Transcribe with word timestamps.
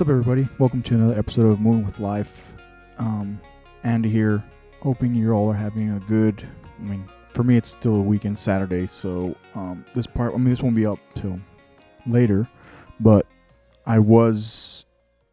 What's 0.00 0.08
up, 0.08 0.12
everybody? 0.12 0.48
Welcome 0.58 0.82
to 0.84 0.94
another 0.94 1.18
episode 1.18 1.44
of 1.44 1.60
Moving 1.60 1.84
with 1.84 2.00
Life. 2.00 2.54
Um, 2.96 3.38
here. 3.84 4.42
Hoping 4.80 5.12
you 5.12 5.30
all 5.32 5.50
are 5.50 5.54
having 5.54 5.90
a 5.90 6.00
good. 6.00 6.42
I 6.78 6.82
mean, 6.82 7.06
for 7.34 7.44
me, 7.44 7.58
it's 7.58 7.68
still 7.68 7.96
a 7.96 8.00
weekend 8.00 8.38
Saturday, 8.38 8.86
so 8.86 9.36
um, 9.54 9.84
this 9.94 10.06
part. 10.06 10.32
I 10.32 10.38
mean, 10.38 10.48
this 10.48 10.62
won't 10.62 10.74
be 10.74 10.86
up 10.86 10.98
till 11.16 11.38
later, 12.06 12.48
but 12.98 13.26
I 13.84 13.98
was 13.98 14.86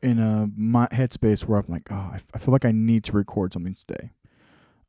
in 0.04 0.20
a 0.20 0.50
my 0.58 0.88
headspace 0.88 1.46
where 1.46 1.60
I'm 1.60 1.66
like, 1.70 1.90
oh, 1.90 1.96
I, 1.96 2.20
I 2.34 2.38
feel 2.38 2.52
like 2.52 2.66
I 2.66 2.74
need 2.74 3.06
to 3.06 3.14
record 3.14 3.54
something 3.54 3.74
today, 3.74 4.12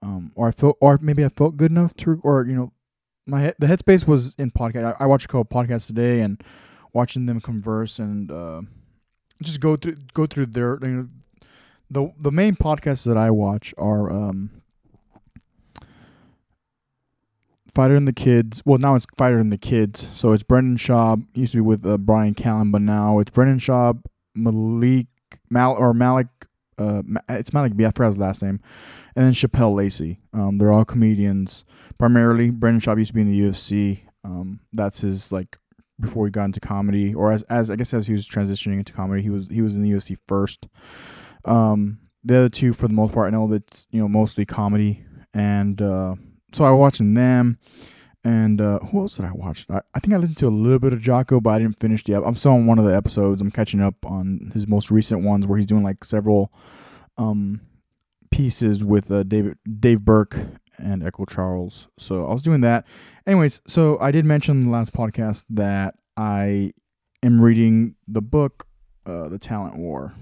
um, 0.03 0.33
or 0.35 0.49
I 0.49 0.51
felt, 0.51 0.77
or 0.81 0.99
maybe 1.01 1.25
I 1.25 1.29
felt 1.29 1.57
good 1.57 1.71
enough 1.71 1.95
to, 1.99 2.19
or 2.25 2.45
you 2.45 2.57
know, 2.57 2.73
my 3.27 3.43
head, 3.43 3.55
the 3.61 3.69
headspace 3.69 4.09
was 4.09 4.35
in 4.39 4.51
podcast. 4.51 4.97
I, 4.99 5.05
I 5.05 5.07
watched 5.07 5.27
a 5.27 5.29
couple 5.29 5.45
podcasts 5.45 5.87
today 5.87 6.19
and 6.19 6.43
watching 6.93 7.27
them 7.27 7.41
converse 7.41 8.01
and 8.01 8.33
uh, 8.33 8.63
just 9.43 9.61
go 9.61 9.77
through 9.77 9.97
go 10.15 10.27
through 10.27 10.47
their 10.47 10.79
you 10.83 10.89
know 10.89 11.09
the 11.91 12.13
the 12.19 12.33
main 12.33 12.55
podcasts 12.55 13.05
that 13.05 13.17
I 13.17 13.31
watch 13.31 13.75
are 13.79 14.11
um 14.11 14.51
Fighter 17.79 17.95
and 17.95 18.09
the 18.09 18.13
Kids. 18.13 18.61
Well, 18.65 18.79
now 18.79 18.97
it's 18.97 19.07
Fighter 19.17 19.39
and 19.39 19.53
the 19.53 19.59
Kids. 19.59 20.09
So 20.13 20.33
it's 20.33 20.43
Brendan 20.43 20.79
Schaub. 20.79 21.25
He 21.33 21.43
used 21.43 21.53
to 21.53 21.59
be 21.59 21.63
with 21.63 21.87
uh, 21.87 21.97
Bryan 21.97 22.35
Callen, 22.35 22.73
but 22.73 22.83
now 22.83 23.21
it's 23.21 23.31
Brendan 23.31 23.61
Schaub, 23.61 24.03
Malik 24.35 25.07
Mal 25.49 25.75
or 25.75 25.95
Malik. 25.95 26.27
Uh, 26.77 27.03
it's 27.29 27.53
Malik 27.53 27.77
B. 27.77 27.85
I 27.87 27.93
forgot 27.93 28.09
his 28.09 28.19
last 28.19 28.43
name, 28.43 28.61
and 29.15 29.27
then 29.27 29.33
Chappelle 29.33 29.77
Lacey. 29.77 30.19
Um, 30.33 30.59
they're 30.59 30.73
all 30.73 30.85
comedians 30.85 31.65
primarily. 31.99 32.51
Brendan 32.51 32.81
Schaub 32.81 32.99
used 32.99 33.11
to 33.11 33.15
be 33.15 33.21
in 33.21 33.31
the 33.31 33.41
UFC. 33.41 34.01
Um, 34.25 34.59
that's 34.73 35.03
his 35.03 35.31
like 35.31 35.57
before 36.01 36.27
he 36.27 36.31
got 36.31 36.45
into 36.45 36.61
comedy, 36.61 37.15
or 37.15 37.33
as 37.33 37.43
as 37.45 37.71
I 37.71 37.77
guess 37.77 37.93
as 37.95 38.07
he 38.07 38.13
was 38.13 38.29
transitioning 38.29 38.79
into 38.79 38.93
comedy, 38.93 39.23
he 39.23 39.31
was 39.31 39.49
he 39.49 39.63
was 39.63 39.77
in 39.77 39.83
the 39.83 39.91
UFC 39.91 40.17
first. 40.27 40.69
Um, 41.45 41.99
the 42.25 42.37
other 42.39 42.49
two, 42.49 42.73
for 42.73 42.89
the 42.89 42.95
most 42.95 43.13
part, 43.13 43.29
I 43.29 43.31
know 43.31 43.47
that's 43.47 43.87
you 43.91 44.01
know 44.01 44.09
mostly 44.09 44.45
comedy, 44.45 45.05
and 45.33 45.81
uh, 45.81 46.15
so 46.53 46.65
I 46.65 46.71
was 46.71 46.79
watching 46.79 47.15
them. 47.15 47.59
And 48.25 48.61
uh, 48.61 48.81
who 48.81 49.01
else 49.01 49.17
did 49.17 49.25
I 49.25 49.33
watch? 49.33 49.65
I, 49.71 49.81
I 49.95 50.01
think 50.01 50.13
I 50.13 50.17
listened 50.17 50.37
to 50.39 50.49
a 50.49 50.51
little 50.51 50.81
bit 50.81 50.93
of 50.93 51.01
Jocko, 51.01 51.41
but 51.41 51.51
I 51.51 51.59
didn't 51.61 51.79
finish 51.81 52.03
the. 52.05 52.23
I'm 52.23 52.35
still 52.35 52.53
on 52.53 52.67
one 52.67 52.79
of 52.79 52.85
the 52.85 52.95
episodes. 52.95 53.41
I'm 53.41 53.51
catching 53.51 53.81
up 53.81 53.95
on 54.05 54.51
his 54.55 54.67
most 54.67 54.91
recent 54.91 55.23
ones 55.23 55.47
where 55.47 55.57
he's 55.57 55.67
doing 55.67 55.85
like 55.85 56.05
several 56.05 56.53
um, 57.17 57.61
pieces 58.31 58.85
with 58.85 59.11
uh, 59.11 59.23
David 59.23 59.57
Dave 59.81 60.03
Berke 60.03 60.37
and 60.79 61.03
Echo 61.03 61.25
Charles. 61.25 61.89
So 61.99 62.27
I 62.27 62.33
was 62.33 62.43
doing 62.43 62.61
that. 62.63 62.87
Anyways, 63.27 63.61
so 63.67 63.99
I 64.01 64.11
did 64.11 64.25
mention 64.25 64.65
the 64.65 64.71
last 64.71 64.93
podcast 64.93 65.45
that 65.51 65.95
I 66.17 66.73
am 67.23 67.41
reading 67.41 67.95
the 68.07 68.23
book, 68.23 68.67
uh, 69.07 69.29
The 69.29 69.39
Talent 69.39 69.77
War. 69.77 70.15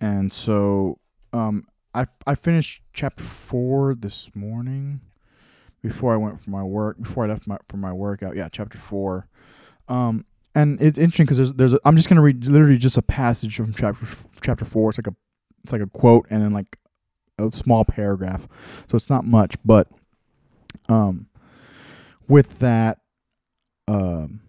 And 0.00 0.32
so 0.32 0.98
um, 1.32 1.66
I, 1.94 2.06
I 2.26 2.34
finished 2.34 2.82
chapter 2.92 3.22
four 3.22 3.94
this 3.94 4.30
morning 4.34 5.00
before 5.82 6.12
I 6.12 6.16
went 6.16 6.40
for 6.40 6.50
my 6.50 6.62
work, 6.62 7.00
before 7.00 7.24
I 7.24 7.28
left 7.28 7.46
my, 7.46 7.58
for 7.68 7.76
my 7.76 7.92
workout. 7.92 8.36
Yeah, 8.36 8.48
chapter 8.50 8.78
four. 8.78 9.28
Um, 9.88 10.24
and 10.54 10.80
it's 10.82 10.98
interesting 10.98 11.26
because 11.26 11.38
there's, 11.38 11.52
there's, 11.54 11.74
a, 11.74 11.80
I'm 11.84 11.96
just 11.96 12.08
to 12.08 12.22
read 12.22 12.46
literally 12.46 12.78
just 12.78 12.98
a 12.98 13.02
passage 13.02 13.56
from 13.56 13.72
chapter, 13.72 14.06
chapter 14.42 14.64
four. 14.64 14.90
It's 14.90 14.98
like 14.98 15.06
a, 15.06 15.14
it's 15.62 15.72
like 15.72 15.80
a 15.82 15.86
quote 15.86 16.26
and 16.30 16.42
then 16.42 16.52
like 16.52 16.78
a 17.42 17.52
small 17.52 17.84
paragraph, 17.84 18.48
so 18.88 18.96
it's 18.96 19.10
not 19.10 19.24
much. 19.24 19.56
But 19.64 19.88
um, 20.88 21.26
with 22.28 22.58
that, 22.60 22.98
um, 23.88 24.40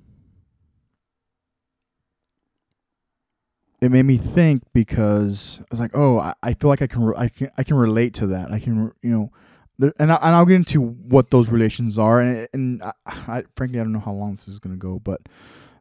it 3.81 3.92
made 3.92 4.04
me 4.04 4.18
think 4.18 4.64
because 4.74 5.59
I 5.62 5.66
was 5.72 5.80
like, 5.80 5.92
oh, 5.94 6.20
I, 6.20 6.34
I 6.42 6.54
feel 6.54 6.70
like 6.70 6.81
I 6.81 6.88
can, 6.88 7.04
re- 7.04 7.16
I 7.18 7.28
can, 7.28 7.50
I 7.58 7.64
can 7.64 7.76
relate 7.76 8.14
to 8.16 8.28
that. 8.28 8.52
I 8.52 8.59
can, 8.59 8.92
you 9.02 9.12
know, 9.12 9.31
there, 9.80 9.94
and 10.00 10.12
I, 10.12 10.16
and 10.16 10.36
I'll 10.36 10.46
get 10.46 10.56
into 10.56 10.81
what 10.81 11.31
those 11.31 11.50
relations 11.50 11.98
are, 11.98 12.22
and 12.22 12.48
and 12.54 12.84
I, 12.84 12.94
I 13.06 13.44
frankly 13.56 13.80
I 13.80 13.84
don't 13.84 13.92
know 13.92 14.00
how 14.00 14.14
long 14.14 14.36
this 14.36 14.48
is 14.48 14.60
gonna 14.60 14.75
go, 14.75 15.00
but 15.00 15.22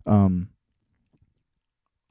um, 0.07 0.49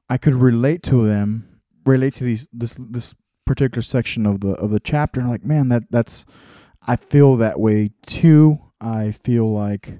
I 0.08 0.16
could 0.16 0.34
relate 0.34 0.82
to 0.84 1.06
them, 1.06 1.60
relate 1.84 2.14
to 2.14 2.24
these 2.24 2.46
this 2.52 2.78
this 2.78 3.14
particular 3.44 3.82
section 3.82 4.26
of 4.26 4.40
the 4.40 4.50
of 4.50 4.70
the 4.70 4.80
chapter 4.80 5.20
and 5.20 5.30
like 5.30 5.44
man 5.44 5.68
that 5.68 5.84
that's 5.90 6.24
I 6.86 6.96
feel 6.96 7.36
that 7.36 7.60
way 7.60 7.90
too. 8.06 8.60
I 8.80 9.12
feel 9.12 9.50
like 9.50 9.98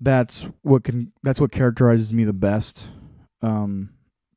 that's 0.00 0.46
what 0.62 0.84
can 0.84 1.12
that's 1.22 1.40
what 1.40 1.50
characterizes 1.50 2.12
me 2.12 2.24
the 2.24 2.32
best 2.32 2.88
um 3.42 3.90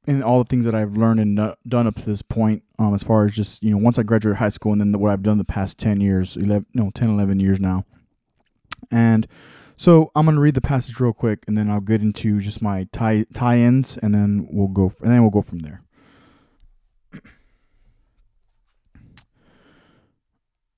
in 0.07 0.23
all 0.23 0.39
the 0.39 0.47
things 0.47 0.65
that 0.65 0.73
I've 0.73 0.97
learned 0.97 1.19
and 1.19 1.55
done 1.67 1.87
up 1.87 1.95
to 1.97 2.05
this 2.05 2.21
point 2.21 2.63
um 2.79 2.95
as 2.95 3.03
far 3.03 3.25
as 3.25 3.33
just 3.33 3.61
you 3.61 3.69
know 3.69 3.77
once 3.77 3.99
I 3.99 4.03
graduated 4.03 4.37
high 4.37 4.49
school 4.49 4.71
and 4.71 4.81
then 4.81 4.91
what 4.93 5.11
I've 5.11 5.21
done 5.21 5.37
the 5.37 5.43
past 5.43 5.77
10 5.77 6.01
years 6.01 6.35
11 6.35 6.65
no 6.73 6.89
10 6.89 7.09
11 7.09 7.39
years 7.39 7.59
now 7.59 7.85
and 8.89 9.27
so 9.77 10.11
I'm 10.15 10.25
gonna 10.25 10.39
read 10.39 10.55
the 10.55 10.61
passage 10.61 10.99
real 10.99 11.13
quick 11.13 11.43
and 11.47 11.57
then 11.57 11.69
I'll 11.69 11.81
get 11.81 12.01
into 12.01 12.39
just 12.39 12.61
my 12.61 12.87
tie 12.91 13.25
tie-ins 13.33 13.97
and 13.97 14.15
then 14.15 14.47
we'll 14.49 14.67
go 14.67 14.91
and 15.01 15.11
then 15.11 15.21
we'll 15.21 15.29
go 15.29 15.41
from 15.41 15.59
there 15.59 15.83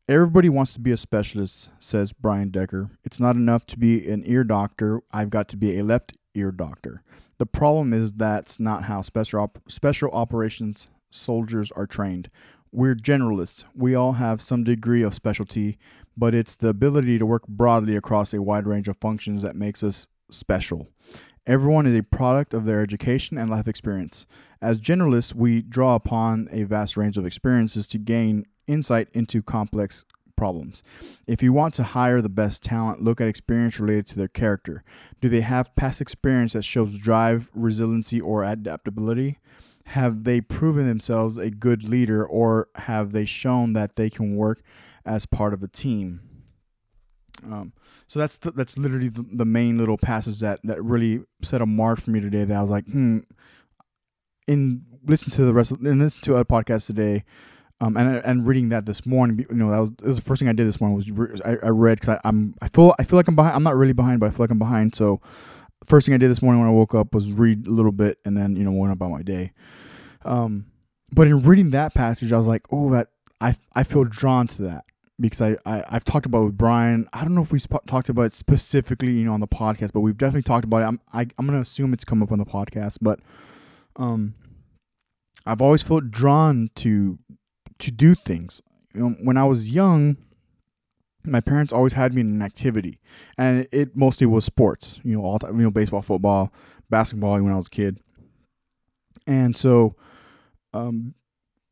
Everybody 0.10 0.50
wants 0.50 0.74
to 0.74 0.82
be 0.82 0.92
a 0.92 0.98
specialist, 0.98 1.70
says 1.80 2.12
Brian 2.12 2.50
Decker. 2.50 2.92
It's 3.06 3.22
not 3.22 3.38
enough 3.38 3.66
to 3.68 3.80
be 3.80 4.10
an 4.10 4.24
ear 4.26 4.44
doctor. 4.44 5.02
I've 5.14 5.30
got 5.30 5.48
to 5.50 5.58
be 5.58 5.80
a 5.80 5.84
left 5.84 6.18
ear 6.36 6.52
doctor. 6.52 7.04
The 7.38 7.46
problem 7.46 7.94
is 7.94 8.12
that's 8.12 8.60
not 8.60 8.84
how 8.84 9.02
special 9.02 9.40
op- 9.40 9.60
special 9.70 10.12
operations 10.12 10.88
soldiers 11.10 11.72
are 11.72 11.88
trained. 11.88 12.30
We're 12.70 12.96
generalists. 12.96 13.64
We 13.74 13.96
all 13.96 14.14
have 14.14 14.42
some 14.42 14.66
degree 14.66 15.04
of 15.04 15.14
specialty, 15.14 15.78
but 16.18 16.36
it's 16.36 16.58
the 16.58 16.68
ability 16.68 17.18
to 17.20 17.26
work 17.26 17.48
broadly 17.48 17.96
across 17.96 18.34
a 18.34 18.42
wide 18.42 18.68
range 18.68 18.90
of 18.90 18.98
functions 18.98 19.42
that 19.44 19.56
makes 19.56 19.86
us 19.86 20.10
special. 20.30 20.90
Everyone 21.48 21.88
is 21.88 21.96
a 21.96 22.04
product 22.04 22.54
of 22.54 22.66
their 22.66 22.82
education 22.82 23.38
and 23.38 23.50
life 23.50 23.70
experience. 23.70 24.26
As 24.62 24.82
generalists, 24.82 25.34
we 25.34 25.62
draw 25.62 25.96
upon 25.96 26.50
a 26.52 26.64
vast 26.64 26.98
range 26.98 27.18
of 27.18 27.26
experiences 27.26 27.88
to 27.88 27.98
gain 27.98 28.46
insight 28.68 29.10
into 29.14 29.42
complex 29.42 30.06
problems. 30.36 30.84
If 31.28 31.44
you 31.44 31.54
want 31.54 31.74
to 31.76 31.84
hire 31.84 32.22
the 32.22 32.30
best 32.30 32.64
talent, 32.64 33.04
look 33.04 33.22
at 33.22 33.28
experience 33.28 33.80
related 33.80 34.08
to 34.08 34.18
their 34.18 34.28
character. 34.28 34.84
Do 35.22 35.30
they 35.30 35.42
have 35.42 35.76
past 35.76 36.02
experience 36.02 36.54
that 36.54 36.64
shows 36.64 36.98
drive, 36.98 37.50
resiliency, 37.54 38.20
or 38.20 38.44
adaptability? 38.44 39.40
Have 39.88 40.24
they 40.24 40.42
proven 40.42 40.88
themselves 40.88 41.38
a 41.38 41.50
good 41.50 41.84
leader, 41.84 42.26
or 42.26 42.70
have 42.76 43.12
they 43.12 43.26
shown 43.26 43.74
that 43.74 43.96
they 43.96 44.10
can 44.10 44.36
work 44.36 44.62
as 45.06 45.26
part 45.26 45.54
of 45.54 45.62
a 45.62 45.68
team? 45.68 46.22
Um, 47.44 47.74
so 48.08 48.20
that's 48.20 48.38
the, 48.38 48.52
that's 48.52 48.78
literally 48.78 49.10
the, 49.10 49.26
the, 49.32 49.46
main 49.46 49.78
little 49.78 49.98
passage 49.98 50.40
that 50.40 50.60
that 50.64 50.82
really 50.82 51.24
set 51.42 51.62
a 51.62 51.66
mark 51.66 52.00
for 52.00 52.12
me 52.12 52.22
today. 52.22 52.46
That 52.46 52.58
I 52.58 52.62
was 52.62 52.70
like, 52.70 52.86
hmm. 52.86 53.20
In 54.46 54.84
listen 55.06 55.32
to 55.34 55.46
the 55.46 55.54
rest 55.54 55.72
of, 55.72 55.80
and 55.82 56.00
listen 56.00 56.22
to 56.24 56.36
other 56.36 56.46
podcasts 56.46 56.88
today, 56.88 57.24
um, 57.82 57.98
and 57.98 58.24
and 58.24 58.48
reading 58.48 58.70
that 58.70 58.86
this 58.86 59.06
morning, 59.06 59.46
you 59.50 59.56
know, 59.56 59.72
that 59.72 59.80
was, 59.80 59.92
that 59.92 60.06
was 60.06 60.16
the 60.16 60.22
first 60.22 60.40
thing 60.40 60.48
I 60.48 60.54
did 60.54 60.68
this 60.68 60.80
morning 60.80 60.96
was 60.96 61.10
re- 61.12 61.40
I, 61.44 61.58
I 61.66 61.70
read 61.70 62.00
because 62.00 62.20
I'm 62.24 62.56
I 62.62 62.70
feel 62.70 62.96
I 63.00 63.04
feel 63.04 63.18
like 63.18 63.28
I'm 63.28 63.36
behind. 63.36 63.56
I'm 63.56 63.64
not 63.64 63.76
really 63.76 63.94
behind, 63.94 64.20
but 64.20 64.28
I 64.28 64.30
feel 64.30 64.44
like 64.44 64.52
I'm 64.52 64.60
behind. 64.60 64.96
So, 64.96 65.22
first 65.86 66.06
thing 66.06 66.16
I 66.16 66.18
did 66.18 66.30
this 66.30 66.42
morning 66.42 66.62
when 66.62 66.70
I 66.70 66.74
woke 66.74 66.96
up 66.96 67.14
was 67.14 67.32
read 67.32 67.68
a 67.68 67.72
little 67.72 67.92
bit, 67.92 68.20
and 68.26 68.38
then 68.38 68.56
you 68.56 68.64
know 68.64 68.72
went 68.72 68.94
about 68.94 69.12
my 69.12 69.22
day. 69.22 69.52
Um, 70.24 70.68
but 71.12 71.28
in 71.28 71.42
reading 71.42 71.72
that 71.72 71.94
passage, 71.94 72.32
I 72.32 72.38
was 72.38 72.48
like, 72.48 72.64
oh, 72.72 72.92
that 72.92 73.10
I 73.42 73.56
I 73.76 73.84
feel 73.84 74.06
drawn 74.06 74.48
to 74.48 74.62
that 74.64 74.86
because 75.20 75.42
I, 75.42 75.58
I 75.66 75.84
I've 75.90 76.06
talked 76.06 76.26
about 76.26 76.46
with 76.46 76.58
Brian. 76.58 77.08
I 77.12 77.22
don't 77.22 77.36
know 77.36 77.42
if 77.42 77.52
we 77.52 77.60
sp- 77.60 77.86
talked 77.88 78.10
about 78.10 78.24
it 78.24 78.34
specifically, 78.34 79.12
you 79.12 79.26
know, 79.26 79.34
on 79.34 79.40
the 79.42 79.48
podcast, 79.48 79.92
but 79.94 80.02
we've 80.02 80.18
definitely 80.18 80.44
talked 80.44 80.66
about 80.66 80.84
it. 80.84 80.86
I'm 80.86 81.02
I, 81.12 81.28
I'm 81.38 81.46
gonna 81.46 81.60
assume 81.60 81.94
it's 81.94 82.06
come 82.06 82.24
up 82.24 82.32
on 82.32 82.40
the 82.40 82.46
podcast, 82.46 83.00
but 83.02 83.20
um, 83.98 84.36
I've 85.46 85.62
always 85.62 85.84
felt 85.84 86.10
drawn 86.10 86.70
to 86.76 87.20
to 87.84 87.92
do 87.92 88.16
things. 88.16 88.62
You 88.94 89.02
know, 89.02 89.16
when 89.22 89.38
I 89.38 89.44
was 89.44 89.70
young, 89.72 90.18
my 91.26 91.42
parents 91.42 91.74
always 91.74 91.94
had 91.94 92.14
me 92.14 92.22
in 92.22 92.28
an 92.28 92.42
activity, 92.42 93.00
and 93.38 93.68
it 93.72 93.96
mostly 93.96 94.28
was 94.28 94.46
sports. 94.46 95.00
You 95.04 95.18
know, 95.18 95.24
all 95.26 95.40
you 95.44 95.54
know, 95.54 95.72
baseball, 95.72 96.02
football, 96.02 96.54
basketball 96.90 97.42
when 97.42 97.52
I 97.52 97.56
was 97.56 97.68
a 97.68 97.72
kid, 97.72 98.00
and 99.26 99.56
so, 99.56 99.96
um, 100.74 101.14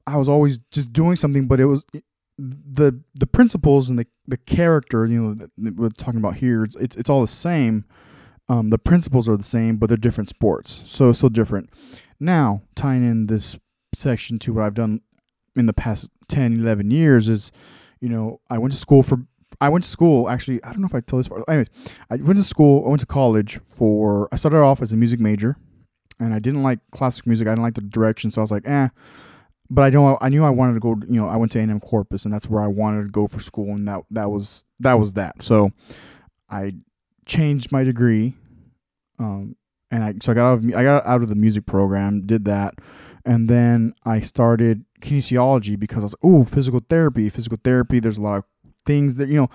I 0.07 0.17
was 0.17 0.29
always 0.29 0.59
just 0.71 0.91
doing 0.93 1.15
something. 1.15 1.47
But 1.47 1.59
it 1.59 1.65
was 1.65 1.83
the 2.37 2.99
the 3.13 3.27
principles 3.27 3.89
and 3.89 3.99
the 3.99 4.07
the 4.27 4.37
character. 4.37 5.05
You 5.05 5.21
know, 5.21 5.33
that 5.35 5.75
we're 5.75 5.89
talking 5.89 6.19
about 6.19 6.37
here. 6.37 6.63
It's 6.63 6.75
it's, 6.75 6.95
it's 6.95 7.09
all 7.09 7.21
the 7.21 7.27
same. 7.27 7.85
Um, 8.49 8.69
the 8.69 8.77
principles 8.77 9.29
are 9.29 9.37
the 9.37 9.43
same, 9.43 9.77
but 9.77 9.87
they're 9.87 9.97
different 9.97 10.29
sports. 10.29 10.81
So 10.85 11.11
so 11.11 11.29
different. 11.29 11.69
Now 12.19 12.63
tying 12.75 13.03
in 13.03 13.27
this 13.27 13.57
section 13.95 14.39
to 14.39 14.53
what 14.53 14.63
I've 14.63 14.73
done 14.73 15.01
in 15.55 15.65
the 15.65 15.73
past 15.73 16.11
10, 16.29 16.61
11 16.61 16.91
years 16.91 17.27
is, 17.27 17.51
you 17.99 18.09
know, 18.09 18.39
I 18.49 18.57
went 18.57 18.71
to 18.73 18.77
school 18.77 19.03
for, 19.03 19.25
I 19.59 19.69
went 19.69 19.83
to 19.83 19.89
school. 19.89 20.29
Actually, 20.29 20.63
I 20.63 20.71
don't 20.71 20.81
know 20.81 20.87
if 20.87 20.95
I 20.95 21.01
told 21.01 21.21
this 21.21 21.27
part. 21.27 21.43
Anyways, 21.47 21.69
I 22.09 22.15
went 22.15 22.37
to 22.37 22.43
school. 22.43 22.83
I 22.85 22.89
went 22.89 23.01
to 23.01 23.05
college 23.05 23.59
for. 23.65 24.27
I 24.31 24.35
started 24.35 24.57
off 24.57 24.81
as 24.81 24.91
a 24.91 24.97
music 24.97 25.19
major, 25.19 25.55
and 26.19 26.33
I 26.33 26.39
didn't 26.39 26.63
like 26.63 26.79
classic 26.91 27.27
music. 27.27 27.47
I 27.47 27.51
didn't 27.51 27.63
like 27.63 27.75
the 27.75 27.81
direction, 27.81 28.31
so 28.31 28.41
I 28.41 28.43
was 28.43 28.51
like, 28.51 28.67
eh. 28.67 28.89
But 29.69 29.83
I 29.83 29.89
know 29.89 30.17
I 30.19 30.29
knew 30.29 30.43
I 30.43 30.49
wanted 30.49 30.73
to 30.73 30.79
go. 30.79 30.95
You 31.07 31.21
know, 31.21 31.27
I 31.27 31.35
went 31.35 31.51
to 31.51 31.59
A&M 31.59 31.79
Corpus, 31.79 32.25
and 32.25 32.33
that's 32.33 32.49
where 32.49 32.63
I 32.63 32.67
wanted 32.67 33.03
to 33.03 33.09
go 33.09 33.27
for 33.27 33.39
school, 33.39 33.75
and 33.75 33.87
that 33.87 34.01
that 34.09 34.31
was 34.31 34.63
that 34.79 34.95
was 34.97 35.13
that. 35.13 35.43
So 35.43 35.71
I 36.49 36.73
changed 37.25 37.71
my 37.71 37.83
degree, 37.83 38.35
um, 39.19 39.55
and 39.91 40.03
I 40.03 40.15
so 40.21 40.31
I 40.31 40.35
got 40.35 40.51
out 40.51 40.57
of 40.57 40.65
I 40.75 40.83
got 40.83 41.05
out 41.05 41.21
of 41.21 41.29
the 41.29 41.35
music 41.35 41.65
program, 41.65 42.25
did 42.25 42.45
that, 42.45 42.75
and 43.25 43.49
then 43.49 43.93
I 44.05 44.19
started 44.19 44.85
kinesiology 45.01 45.79
because 45.79 46.03
I 46.03 46.05
was 46.05 46.15
oh 46.23 46.43
physical 46.45 46.81
therapy, 46.87 47.29
physical 47.29 47.57
therapy. 47.63 47.99
There's 47.99 48.17
a 48.17 48.21
lot 48.21 48.37
of 48.37 48.43
things 48.85 49.15
that 49.15 49.29
you 49.29 49.35
know. 49.35 49.49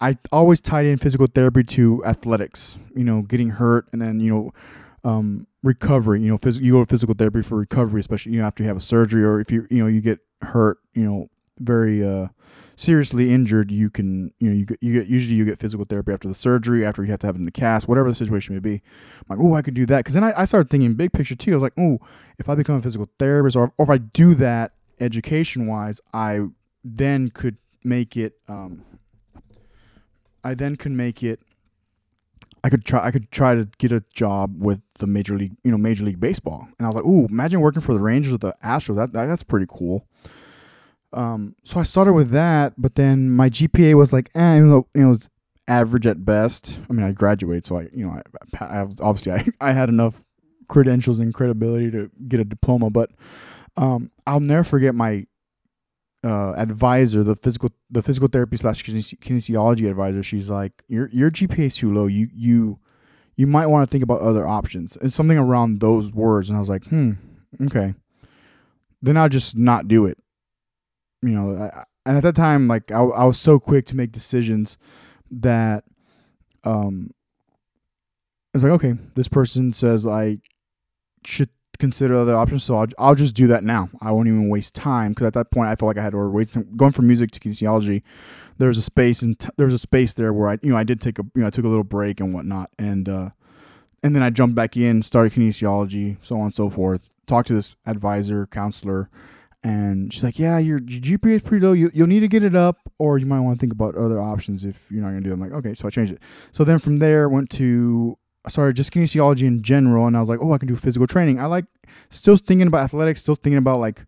I 0.00 0.16
always 0.32 0.60
tied 0.60 0.84
in 0.84 0.98
physical 0.98 1.28
therapy 1.28 1.62
to 1.62 2.04
athletics. 2.04 2.76
You 2.94 3.04
know, 3.04 3.22
getting 3.22 3.50
hurt 3.50 3.86
and 3.92 4.02
then 4.02 4.20
you 4.20 4.34
know. 4.34 4.52
Um, 5.04 5.48
recovery, 5.64 6.20
you 6.20 6.28
know, 6.28 6.38
phys- 6.38 6.60
you 6.60 6.70
go 6.70 6.84
to 6.84 6.86
physical 6.86 7.12
therapy 7.12 7.42
for 7.42 7.56
recovery, 7.56 7.98
especially 7.98 8.32
you 8.32 8.40
know 8.40 8.46
after 8.46 8.62
you 8.62 8.68
have 8.68 8.76
a 8.76 8.80
surgery 8.80 9.24
or 9.24 9.40
if 9.40 9.50
you 9.50 9.66
you 9.68 9.78
know 9.78 9.88
you 9.88 10.00
get 10.00 10.20
hurt, 10.42 10.78
you 10.94 11.02
know, 11.02 11.28
very 11.62 12.04
uh, 12.04 12.28
seriously 12.76 13.32
injured, 13.32 13.70
you 13.70 13.90
can 13.90 14.32
you 14.38 14.50
know 14.50 14.56
you 14.56 14.66
get, 14.66 14.78
you 14.82 14.92
get 14.92 15.06
usually 15.06 15.36
you 15.36 15.44
get 15.44 15.58
physical 15.58 15.84
therapy 15.84 16.12
after 16.12 16.28
the 16.28 16.34
surgery, 16.34 16.84
after 16.84 17.04
you 17.04 17.10
have 17.10 17.20
to 17.20 17.26
have 17.26 17.36
it 17.36 17.38
in 17.38 17.44
the 17.44 17.50
cast, 17.50 17.88
whatever 17.88 18.08
the 18.08 18.14
situation 18.14 18.54
may 18.54 18.60
be. 18.60 18.82
I'm 19.30 19.36
like, 19.36 19.38
oh, 19.38 19.54
I 19.54 19.62
could 19.62 19.74
do 19.74 19.86
that 19.86 19.98
because 19.98 20.14
then 20.14 20.24
I, 20.24 20.40
I 20.40 20.44
started 20.44 20.70
thinking 20.70 20.94
big 20.94 21.12
picture 21.12 21.34
too. 21.34 21.52
I 21.52 21.54
was 21.54 21.62
like, 21.62 21.74
oh, 21.78 21.98
if 22.38 22.48
I 22.48 22.54
become 22.54 22.76
a 22.76 22.82
physical 22.82 23.08
therapist 23.18 23.56
or, 23.56 23.72
or 23.78 23.84
if 23.84 23.90
I 23.90 23.98
do 23.98 24.34
that 24.34 24.72
education 25.00 25.66
wise, 25.66 26.00
I 26.12 26.40
then 26.84 27.30
could 27.30 27.56
make 27.84 28.16
it. 28.16 28.34
Um, 28.48 28.84
I 30.44 30.54
then 30.54 30.76
could 30.76 30.92
make 30.92 31.22
it. 31.22 31.40
I 32.64 32.68
could 32.68 32.84
try. 32.84 33.04
I 33.04 33.10
could 33.10 33.30
try 33.30 33.54
to 33.54 33.68
get 33.78 33.92
a 33.92 34.04
job 34.12 34.54
with 34.58 34.80
the 34.98 35.06
major 35.06 35.36
league, 35.36 35.56
you 35.64 35.70
know, 35.70 35.78
major 35.78 36.04
league 36.04 36.20
baseball. 36.20 36.68
And 36.78 36.86
I 36.86 36.88
was 36.88 36.94
like, 36.96 37.04
"Ooh, 37.04 37.26
imagine 37.26 37.60
working 37.60 37.82
for 37.82 37.92
the 37.92 38.00
Rangers 38.00 38.32
or 38.32 38.38
the 38.38 38.54
Astros. 38.64 38.96
That, 38.96 39.12
that 39.12 39.26
that's 39.26 39.42
pretty 39.42 39.66
cool." 39.68 40.06
Um, 41.12 41.56
so 41.64 41.78
I 41.78 41.82
started 41.82 42.14
with 42.14 42.30
that, 42.30 42.74
but 42.78 42.94
then 42.94 43.30
my 43.30 43.50
GPA 43.50 43.94
was 43.94 44.12
like, 44.12 44.30
eh, 44.34 44.56
you 44.56 44.66
know, 44.66 44.86
it 44.94 45.04
was 45.04 45.28
average 45.68 46.06
at 46.06 46.24
best. 46.24 46.78
I 46.88 46.92
mean, 46.92 47.04
I 47.04 47.12
graduated, 47.12 47.66
so 47.66 47.78
I, 47.78 47.88
you 47.92 48.06
know, 48.06 48.20
I, 48.60 48.64
I 48.64 48.86
obviously 49.00 49.32
I, 49.32 49.46
I 49.60 49.72
had 49.72 49.88
enough 49.88 50.24
credentials 50.68 51.20
and 51.20 51.34
credibility 51.34 51.90
to 51.90 52.10
get 52.28 52.40
a 52.40 52.44
diploma, 52.44 52.90
but 52.90 53.10
um, 53.76 54.10
I'll 54.26 54.40
never 54.40 54.64
forget 54.64 54.94
my 54.94 55.26
uh, 56.24 56.52
advisor, 56.52 57.22
the 57.24 57.36
physical 57.36 57.70
the 57.90 58.02
physical 58.02 58.28
therapy 58.28 58.56
slash 58.56 58.82
kinesiology 58.84 59.90
advisor. 59.90 60.22
She's 60.22 60.48
like, 60.48 60.82
your 60.88 61.08
your 61.10 61.30
GPA 61.30 61.58
is 61.58 61.76
too 61.76 61.92
low. 61.92 62.06
You 62.06 62.28
you 62.32 62.78
you 63.36 63.46
might 63.46 63.66
want 63.66 63.86
to 63.86 63.90
think 63.90 64.04
about 64.04 64.20
other 64.20 64.46
options. 64.46 64.96
It's 65.02 65.14
something 65.14 65.38
around 65.38 65.80
those 65.80 66.12
words, 66.12 66.48
and 66.48 66.56
I 66.56 66.60
was 66.60 66.68
like, 66.68 66.84
hmm, 66.86 67.12
okay. 67.64 67.94
Then 69.04 69.16
I'll 69.16 69.28
just 69.28 69.56
not 69.56 69.88
do 69.88 70.06
it 70.06 70.21
you 71.22 71.30
know, 71.30 71.56
I, 71.56 71.84
and 72.04 72.16
at 72.16 72.22
that 72.24 72.34
time, 72.34 72.68
like 72.68 72.90
I, 72.90 73.00
I 73.00 73.24
was 73.24 73.38
so 73.38 73.58
quick 73.60 73.86
to 73.86 73.96
make 73.96 74.12
decisions 74.12 74.76
that, 75.30 75.84
um, 76.64 77.12
it's 78.54 78.62
like 78.62 78.72
okay, 78.72 78.94
this 79.14 79.28
person 79.28 79.72
says 79.72 80.06
I 80.06 80.38
should 81.24 81.48
consider 81.78 82.14
other 82.16 82.36
options, 82.36 82.64
so 82.64 82.76
I'll, 82.76 82.86
I'll 82.98 83.14
just 83.14 83.34
do 83.34 83.46
that 83.46 83.64
now. 83.64 83.88
I 84.00 84.12
won't 84.12 84.28
even 84.28 84.48
waste 84.48 84.74
time 84.74 85.12
because 85.12 85.26
at 85.26 85.32
that 85.34 85.50
point 85.50 85.68
I 85.68 85.74
felt 85.74 85.88
like 85.88 85.98
I 85.98 86.02
had 86.02 86.12
to 86.12 86.28
wait. 86.28 86.76
Going 86.76 86.92
from 86.92 87.06
music 87.06 87.30
to 87.32 87.40
kinesiology, 87.40 88.02
there 88.58 88.68
was 88.68 88.78
a 88.78 88.82
space 88.82 89.22
and 89.22 89.38
t- 89.38 89.48
there 89.56 89.66
was 89.66 89.74
a 89.74 89.78
space 89.78 90.12
there 90.12 90.32
where 90.32 90.50
I, 90.50 90.58
you 90.62 90.70
know, 90.70 90.76
I 90.76 90.84
did 90.84 91.00
take 91.00 91.18
a, 91.18 91.22
you 91.34 91.40
know, 91.42 91.46
I 91.46 91.50
took 91.50 91.64
a 91.64 91.68
little 91.68 91.84
break 91.84 92.20
and 92.20 92.34
whatnot, 92.34 92.70
and 92.78 93.08
uh, 93.08 93.30
and 94.02 94.14
then 94.14 94.22
I 94.22 94.30
jumped 94.30 94.54
back 94.54 94.76
in, 94.76 95.02
started 95.02 95.32
kinesiology, 95.32 96.16
so 96.22 96.36
on 96.36 96.46
and 96.46 96.54
so 96.54 96.68
forth. 96.68 97.10
Talked 97.26 97.48
to 97.48 97.54
this 97.54 97.76
advisor, 97.86 98.46
counselor, 98.46 99.08
and 99.62 100.12
she's 100.12 100.24
like, 100.24 100.38
"Yeah, 100.38 100.58
your, 100.58 100.80
GPA 100.80 101.36
is 101.36 101.42
pretty 101.42 101.64
low. 101.64 101.72
You 101.72 101.90
you'll 101.94 102.08
need 102.08 102.20
to 102.20 102.28
get 102.28 102.42
it 102.42 102.54
up, 102.54 102.78
or 102.98 103.18
you 103.18 103.26
might 103.26 103.40
want 103.40 103.58
to 103.58 103.60
think 103.60 103.72
about 103.72 103.94
other 103.96 104.20
options 104.20 104.64
if 104.64 104.90
you're 104.90 105.02
not 105.02 105.08
gonna 105.08 105.20
do." 105.20 105.30
It. 105.30 105.34
I'm 105.34 105.40
like, 105.40 105.52
"Okay," 105.52 105.74
so 105.74 105.86
I 105.86 105.90
changed 105.90 106.12
it. 106.12 106.20
So 106.50 106.64
then 106.64 106.78
from 106.78 106.96
there, 106.98 107.28
went 107.28 107.50
to 107.50 108.18
sorry, 108.48 108.72
just 108.72 108.92
kinesiology 108.92 109.42
in 109.42 109.62
general, 109.62 110.06
and 110.06 110.16
I 110.16 110.20
was 110.20 110.28
like, 110.28 110.40
"Oh, 110.42 110.52
I 110.52 110.58
can 110.58 110.68
do 110.68 110.76
physical 110.76 111.06
training." 111.06 111.38
I 111.38 111.46
like 111.46 111.66
still 112.10 112.36
thinking 112.36 112.66
about 112.66 112.84
athletics, 112.84 113.20
still 113.20 113.36
thinking 113.36 113.58
about 113.58 113.78
like 113.78 114.04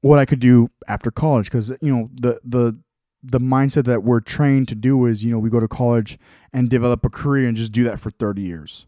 what 0.00 0.18
I 0.18 0.24
could 0.24 0.40
do 0.40 0.70
after 0.88 1.10
college 1.10 1.46
because 1.46 1.70
you 1.80 1.94
know 1.94 2.10
the 2.14 2.40
the 2.44 2.78
the 3.22 3.40
mindset 3.40 3.84
that 3.84 4.04
we're 4.04 4.20
trained 4.20 4.68
to 4.68 4.74
do 4.74 5.04
is 5.06 5.24
you 5.24 5.30
know 5.30 5.38
we 5.38 5.50
go 5.50 5.60
to 5.60 5.68
college 5.68 6.18
and 6.52 6.68
develop 6.68 7.04
a 7.04 7.10
career 7.10 7.48
and 7.48 7.56
just 7.56 7.72
do 7.72 7.82
that 7.84 7.98
for 7.98 8.10
30 8.10 8.42
years 8.42 8.86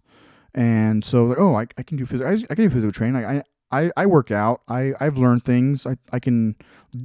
and 0.54 1.04
so 1.04 1.24
like 1.24 1.38
oh 1.38 1.56
I, 1.56 1.66
I 1.76 1.82
can 1.82 1.96
do 1.96 2.06
physical 2.06 2.30
I, 2.30 2.34
I 2.34 2.54
can 2.54 2.68
do 2.68 2.70
physical 2.70 2.92
training 2.92 3.24
I, 3.24 3.42
I, 3.70 3.90
I 3.96 4.06
work 4.06 4.30
out. 4.30 4.62
I, 4.68 4.94
I've 5.00 5.18
learned 5.18 5.44
things. 5.44 5.86
I, 5.86 5.96
I 6.12 6.18
can 6.18 6.56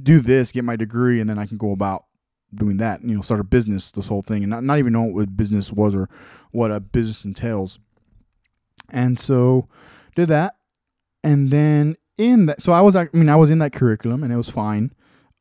do 0.02 0.20
this, 0.20 0.52
get 0.52 0.64
my 0.64 0.76
degree, 0.76 1.20
and 1.20 1.28
then 1.28 1.38
I 1.38 1.46
can 1.46 1.58
go 1.58 1.72
about 1.72 2.04
doing 2.54 2.76
that, 2.78 3.02
you 3.02 3.14
know, 3.14 3.20
start 3.20 3.40
a 3.40 3.44
business, 3.44 3.90
this 3.90 4.08
whole 4.08 4.22
thing, 4.22 4.42
and 4.42 4.50
not, 4.50 4.62
not 4.62 4.78
even 4.78 4.92
know 4.92 5.02
what 5.02 5.36
business 5.36 5.72
was 5.72 5.94
or 5.94 6.08
what 6.52 6.70
a 6.70 6.80
business 6.80 7.24
entails. 7.24 7.78
And 8.90 9.18
so 9.18 9.68
did 10.14 10.28
that. 10.28 10.56
And 11.22 11.50
then 11.50 11.96
in 12.16 12.46
that, 12.46 12.62
so 12.62 12.72
I 12.72 12.80
was, 12.80 12.96
I 12.96 13.08
mean, 13.12 13.28
I 13.28 13.36
was 13.36 13.50
in 13.50 13.58
that 13.58 13.72
curriculum 13.72 14.22
and 14.22 14.32
it 14.32 14.36
was 14.36 14.48
fine. 14.48 14.92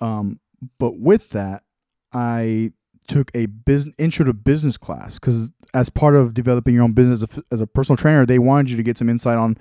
Um, 0.02 0.40
but 0.80 0.98
with 0.98 1.30
that, 1.30 1.64
I 2.12 2.72
took 3.08 3.32
a 3.34 3.48
business 3.48 3.96
intro 3.98 4.26
to 4.26 4.34
business 4.34 4.78
class 4.78 5.20
because 5.20 5.52
as 5.74 5.90
part 5.90 6.16
of 6.16 6.34
developing 6.34 6.74
your 6.74 6.84
own 6.84 6.94
business 6.94 7.24
as 7.24 7.38
a, 7.38 7.44
as 7.52 7.62
a 7.62 7.68
personal 7.68 7.98
trainer, 7.98 8.26
they 8.26 8.40
wanted 8.40 8.72
you 8.72 8.78
to 8.78 8.84
get 8.84 8.98
some 8.98 9.10
insight 9.10 9.38
on 9.38 9.58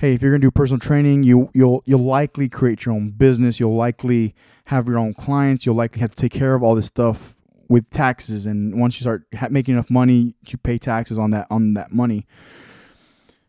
hey, 0.00 0.14
if 0.14 0.22
you're 0.22 0.30
going 0.30 0.40
to 0.40 0.46
do 0.46 0.50
personal 0.50 0.78
training, 0.78 1.22
you 1.24 1.50
you'll 1.52 1.82
you'll 1.84 2.02
likely 2.02 2.48
create 2.48 2.86
your 2.86 2.94
own 2.94 3.10
business. 3.10 3.60
You'll 3.60 3.76
likely 3.76 4.34
have 4.64 4.88
your 4.88 4.98
own 4.98 5.12
clients. 5.12 5.66
You'll 5.66 5.74
likely 5.74 6.00
have 6.00 6.10
to 6.10 6.16
take 6.16 6.32
care 6.32 6.54
of 6.54 6.62
all 6.62 6.74
this 6.74 6.86
stuff 6.86 7.36
with 7.68 7.90
taxes. 7.90 8.46
And 8.46 8.80
once 8.80 8.98
you 8.98 9.04
start 9.04 9.26
ha- 9.34 9.48
making 9.50 9.74
enough 9.74 9.90
money, 9.90 10.34
you 10.48 10.56
pay 10.56 10.78
taxes 10.78 11.18
on 11.18 11.30
that 11.32 11.46
on 11.50 11.74
that 11.74 11.92
money. 11.92 12.26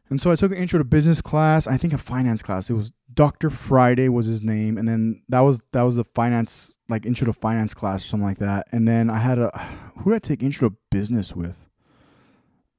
And 0.10 0.22
so 0.22 0.30
I 0.30 0.36
took 0.36 0.52
an 0.52 0.58
intro 0.58 0.78
to 0.78 0.84
business 0.84 1.22
class. 1.22 1.68
I 1.68 1.78
think 1.78 1.94
a 1.94 1.98
finance 1.98 2.44
class. 2.44 2.70
It 2.70 2.74
was 2.74 2.92
Dr. 3.14 3.50
Friday 3.50 4.10
was 4.10 4.26
his 4.26 4.44
name, 4.44 4.78
and 4.78 4.86
then 4.86 5.24
that 5.30 5.40
was 5.40 5.62
that 5.72 5.84
was 5.84 5.98
a 5.98 6.04
finance 6.04 6.78
like 6.90 7.06
intro 7.06 7.26
to 7.28 7.34
finance 7.34 7.74
class 7.74 8.04
or 8.04 8.08
something 8.08 8.28
like 8.28 8.40
that. 8.40 8.68
And 8.74 8.86
then 8.86 9.10
I 9.10 9.20
had 9.20 9.40
a 9.40 9.58
who 10.00 10.12
did 10.12 10.18
I 10.18 10.20
take 10.20 10.44
intro 10.44 10.68
to 10.68 10.76
business 10.90 11.34
with? 11.34 11.66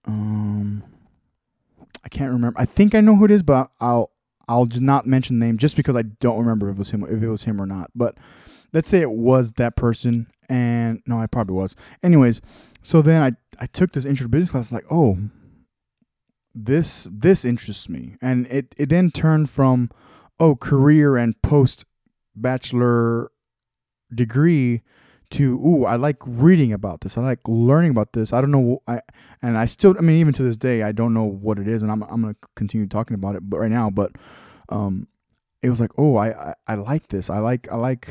Um, 0.04 0.82
I 2.04 2.08
can't 2.08 2.32
remember. 2.32 2.58
I 2.60 2.64
think 2.64 2.94
I 2.94 3.00
know 3.00 3.16
who 3.16 3.24
it 3.24 3.30
is, 3.30 3.42
but 3.42 3.70
I'll 3.80 4.10
I'll 4.48 4.66
not 4.66 5.06
mention 5.06 5.38
the 5.38 5.46
name 5.46 5.58
just 5.58 5.76
because 5.76 5.96
I 5.96 6.02
don't 6.02 6.38
remember 6.38 6.68
if 6.68 6.76
it 6.76 6.78
was 6.78 6.90
him 6.90 7.04
if 7.04 7.22
it 7.22 7.28
was 7.28 7.44
him 7.44 7.60
or 7.60 7.66
not. 7.66 7.90
But 7.94 8.16
let's 8.72 8.88
say 8.88 9.00
it 9.00 9.10
was 9.10 9.54
that 9.54 9.76
person, 9.76 10.26
and 10.48 11.02
no, 11.06 11.20
I 11.20 11.26
probably 11.26 11.54
was. 11.54 11.76
Anyways, 12.02 12.40
so 12.82 13.02
then 13.02 13.22
I 13.22 13.32
I 13.62 13.66
took 13.66 13.92
this 13.92 14.04
intro 14.04 14.24
to 14.24 14.28
business 14.28 14.50
class, 14.50 14.72
like 14.72 14.90
oh, 14.90 15.18
this 16.54 17.08
this 17.12 17.44
interests 17.44 17.88
me, 17.88 18.16
and 18.20 18.46
it 18.48 18.74
it 18.76 18.88
then 18.88 19.10
turned 19.10 19.50
from 19.50 19.90
oh 20.40 20.56
career 20.56 21.16
and 21.16 21.40
post 21.42 21.84
bachelor 22.34 23.30
degree 24.12 24.82
to 25.32 25.54
ooh 25.66 25.84
i 25.84 25.96
like 25.96 26.18
reading 26.26 26.72
about 26.72 27.00
this. 27.00 27.18
I 27.18 27.22
like 27.22 27.40
learning 27.46 27.90
about 27.90 28.12
this. 28.12 28.32
I 28.32 28.40
don't 28.40 28.50
know 28.50 28.82
i 28.86 29.00
and 29.42 29.58
i 29.58 29.64
still 29.64 29.94
i 29.98 30.00
mean 30.00 30.16
even 30.16 30.32
to 30.34 30.42
this 30.42 30.56
day 30.56 30.82
i 30.82 30.92
don't 30.92 31.14
know 31.14 31.24
what 31.24 31.58
it 31.58 31.66
is 31.66 31.82
and 31.82 31.90
i'm, 31.90 32.02
I'm 32.04 32.22
gonna 32.22 32.36
continue 32.54 32.86
talking 32.86 33.14
about 33.14 33.34
it 33.34 33.48
but 33.48 33.58
right 33.58 33.70
now 33.70 33.90
but 33.90 34.12
um 34.68 35.08
it 35.62 35.70
was 35.70 35.80
like 35.80 35.90
oh 35.98 36.16
I, 36.16 36.50
I 36.50 36.54
i 36.68 36.74
like 36.74 37.08
this. 37.08 37.30
I 37.30 37.38
like 37.38 37.70
i 37.70 37.76
like 37.76 38.08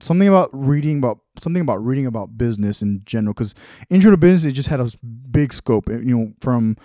something 0.00 0.28
about 0.28 0.50
reading 0.52 0.98
about 0.98 1.18
something 1.40 1.60
about 1.60 1.84
reading 1.84 2.06
about 2.06 2.38
business 2.38 2.82
in 2.82 3.02
general. 3.04 3.34
Because 3.34 3.54
intro 3.90 4.10
to 4.10 4.16
business 4.16 4.50
it 4.50 4.54
just 4.54 4.68
had 4.68 4.80
a 4.80 4.90
big 5.30 5.52
scope 5.52 5.88
you 5.88 6.16
know 6.16 6.32
from 6.40 6.76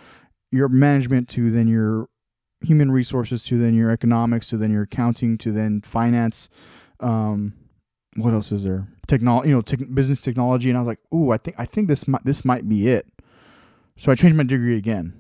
your 0.52 0.70
management 0.70 1.30
to 1.30 1.50
then 1.52 1.68
your 1.68 2.08
human 2.62 2.92
resources 2.92 3.44
to 3.44 3.58
then 3.58 3.74
your 3.74 3.92
economics 3.92 4.50
to 4.50 4.58
then 4.58 4.72
your 4.72 4.84
accounting 4.84 5.38
to 5.38 5.52
then 5.52 5.82
finance. 5.82 6.50
Um 7.00 7.54
what 8.16 8.34
else 8.34 8.52
is 8.52 8.64
there? 8.64 8.88
Technology, 9.08 9.50
you 9.50 9.56
know, 9.56 9.62
te- 9.62 9.76
business 9.78 10.20
technology, 10.20 10.70
and 10.70 10.78
I 10.78 10.82
was 10.82 10.88
like, 10.88 11.00
ooh, 11.14 11.32
I 11.32 11.38
think 11.38 11.56
I 11.60 11.66
think 11.66 11.88
this 11.88 12.08
might 12.08 12.24
this 12.24 12.44
might 12.44 12.68
be 12.68 12.88
it. 12.88 13.08
So 13.98 14.12
I 14.12 14.16
changed 14.16 14.36
my 14.36 14.44
degree 14.44 14.78
again. 14.78 15.14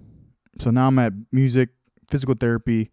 So 0.59 0.71
now 0.71 0.87
I'm 0.87 0.97
at 0.99 1.13
music, 1.31 1.69
physical 2.09 2.35
therapy, 2.35 2.89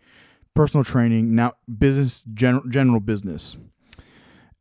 personal 0.55 0.85
training, 0.85 1.35
now 1.35 1.55
business 1.79 2.25
general 2.35 2.65
general 2.69 3.01
business, 3.01 3.57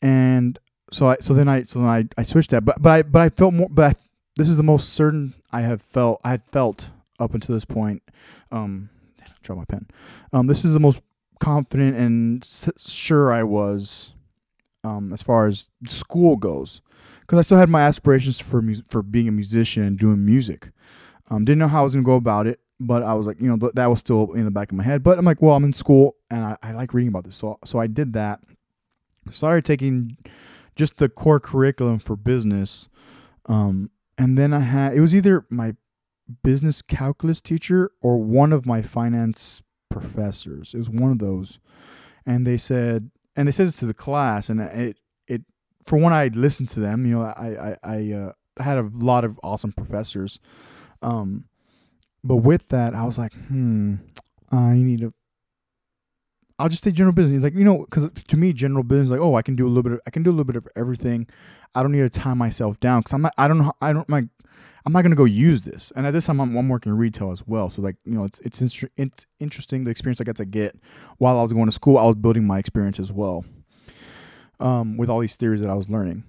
and 0.02 0.58
so 0.92 1.10
I 1.10 1.18
so 1.20 1.34
then 1.34 1.48
I 1.48 1.64
so 1.64 1.80
then 1.80 1.90
I, 1.90 2.06
I 2.18 2.24
switched 2.24 2.52
that, 2.52 2.64
but 2.64 2.82
but 2.82 2.92
I 2.92 3.02
but 3.04 3.22
I 3.22 3.30
felt 3.30 3.54
more, 3.54 3.68
but 3.70 3.96
I, 3.98 4.00
this 4.38 4.48
is 4.48 4.58
the 4.58 4.64
most 4.64 4.90
certain 4.90 5.34
I 5.52 5.62
have 5.62 5.82
felt 5.82 6.22
I 6.24 6.32
had 6.32 6.44
felt 6.44 6.90
up 7.20 7.34
until 7.34 7.56
this 7.56 7.66
point. 7.66 8.04
Um, 8.52 8.90
drop 9.44 9.58
my 9.58 9.66
pen. 9.66 9.88
Um, 10.34 10.48
this 10.48 10.64
is 10.64 10.74
the 10.74 10.80
most 10.80 11.02
confident 11.40 11.98
and 11.98 12.48
sure 12.78 13.34
I 13.34 13.44
was 13.44 14.14
um, 14.84 15.14
as 15.14 15.22
far 15.22 15.48
as 15.48 15.70
school 15.88 16.36
goes. 16.38 16.82
because 17.22 17.40
I 17.40 17.42
still 17.44 17.58
had 17.58 17.70
my 17.70 17.82
aspirations 17.82 18.40
for 18.40 18.62
mus- 18.62 18.84
for 18.90 19.02
being 19.02 19.28
a 19.28 19.32
musician 19.32 19.84
and 19.84 19.98
doing 19.98 20.26
music. 20.26 20.72
Um, 21.30 21.46
didn't 21.46 21.60
know 21.60 21.68
how 21.68 21.82
I 21.82 21.84
was 21.84 21.94
gonna 21.94 22.04
go 22.04 22.16
about 22.16 22.46
it, 22.48 22.60
but 22.80 23.04
I 23.04 23.14
was 23.14 23.26
like, 23.28 23.40
you 23.40 23.48
know, 23.48 23.58
th- 23.58 23.74
that 23.76 23.86
was 23.88 24.00
still 24.00 24.34
in 24.34 24.44
the 24.46 24.52
back 24.52 24.72
of 24.72 24.78
my 24.78 24.84
head. 24.84 25.02
But 25.04 25.18
I'm 25.18 25.26
like, 25.26 25.42
well, 25.42 25.56
I'm 25.56 25.64
in 25.64 25.74
school 25.74 26.16
and 26.30 26.44
I, 26.44 26.58
I 26.62 26.72
like 26.74 26.94
reading 26.94 27.10
about 27.10 27.24
this, 27.24 27.36
so 27.36 27.58
so 27.64 27.80
I 27.80 27.88
did 27.88 28.14
that. 28.14 28.40
Started 29.30 29.64
taking 29.66 30.18
just 30.76 30.98
the 30.98 31.08
core 31.08 31.40
curriculum 31.40 32.00
for 32.00 32.16
business, 32.16 32.90
um, 33.46 33.92
and 34.18 34.38
then 34.38 34.52
I 34.54 34.60
had 34.60 34.94
it 34.94 35.00
was 35.00 35.16
either 35.16 35.46
my 35.50 35.76
business 36.44 36.82
calculus 36.82 37.40
teacher 37.40 37.92
or 38.02 38.18
one 38.18 38.52
of 38.52 38.66
my 38.66 38.82
finance 38.82 39.62
professors. 39.90 40.74
It 40.74 40.78
was 40.78 40.90
one 40.90 41.12
of 41.12 41.20
those, 41.20 41.60
and 42.26 42.48
they 42.48 42.58
said, 42.58 43.12
and 43.42 43.48
they 43.48 43.52
said 43.52 43.66
this 43.66 43.78
to 43.78 43.88
the 43.88 43.94
class, 43.94 44.50
and 44.50 44.62
it 44.62 44.98
it 45.28 45.42
for 45.84 45.98
one 45.98 46.14
I 46.14 46.28
listened 46.28 46.70
to 46.70 46.80
them. 46.80 47.08
You 47.08 47.18
know, 47.18 47.24
I 47.24 47.76
I 47.84 47.96
I, 47.96 48.12
uh, 48.14 48.32
had 48.62 48.78
a 48.78 48.88
lot 48.94 49.24
of 49.24 49.40
awesome 49.42 49.72
professors, 49.72 50.40
um, 51.02 51.46
but 52.24 52.38
with 52.38 52.68
that 52.68 52.94
I 52.94 53.04
was 53.04 53.18
like, 53.18 53.34
hmm, 53.34 53.96
I 54.52 54.76
need 54.76 55.00
to. 55.00 55.12
I'll 56.60 56.70
just 56.70 56.84
say 56.84 56.92
general 56.92 57.14
business. 57.14 57.44
Like 57.44 57.56
you 57.56 57.64
know, 57.64 57.80
because 57.80 58.12
to 58.12 58.38
me, 58.38 58.54
general 58.54 58.84
business, 58.84 59.10
like 59.10 59.20
oh, 59.20 59.34
I 59.34 59.42
can 59.42 59.56
do 59.56 59.66
a 59.66 59.70
little 59.70 59.82
bit. 59.82 59.94
Of, 59.94 60.02
I 60.06 60.12
can 60.12 60.22
do 60.22 60.30
a 60.30 60.34
little 60.34 60.46
bit 60.46 60.56
of 60.56 60.68
everything. 60.76 61.28
I 61.74 61.82
don't 61.82 61.92
need 61.92 62.12
to 62.12 62.20
tie 62.20 62.36
myself 62.36 62.80
down 62.80 63.00
because 63.00 63.14
I'm 63.14 63.24
not. 63.24 63.34
I 63.40 63.48
don't 63.48 63.58
know. 63.58 63.74
I 63.82 63.92
don't 63.92 64.08
like. 64.08 64.26
I'm 64.86 64.94
not 64.94 65.02
gonna 65.04 65.16
go 65.16 65.26
use 65.26 65.62
this. 65.62 65.92
And 65.96 66.08
at 66.08 66.12
this 66.12 66.26
time, 66.26 66.40
I'm, 66.40 66.56
I'm 66.56 66.70
working 66.70 66.94
retail 66.94 67.32
as 67.32 67.46
well. 67.46 67.70
So 67.70 67.82
like 67.82 67.98
you 68.06 68.14
know, 68.14 68.24
it's 68.24 68.40
it's 68.40 68.84
it's 68.98 69.26
interesting 69.40 69.84
the 69.84 69.92
experience 69.92 70.22
I 70.22 70.24
got 70.24 70.38
to 70.38 70.46
get 70.46 70.78
while 71.18 71.38
I 71.38 71.42
was 71.42 71.54
going 71.54 71.68
to 71.68 71.72
school. 71.72 71.98
I 71.98 72.06
was 72.06 72.16
building 72.16 72.46
my 72.46 72.60
experience 72.60 73.00
as 73.00 73.12
well, 73.12 73.46
um, 74.60 74.98
with 74.98 75.10
all 75.10 75.20
these 75.20 75.36
theories 75.36 75.62
that 75.62 75.70
I 75.70 75.76
was 75.76 75.90
learning. 75.90 76.24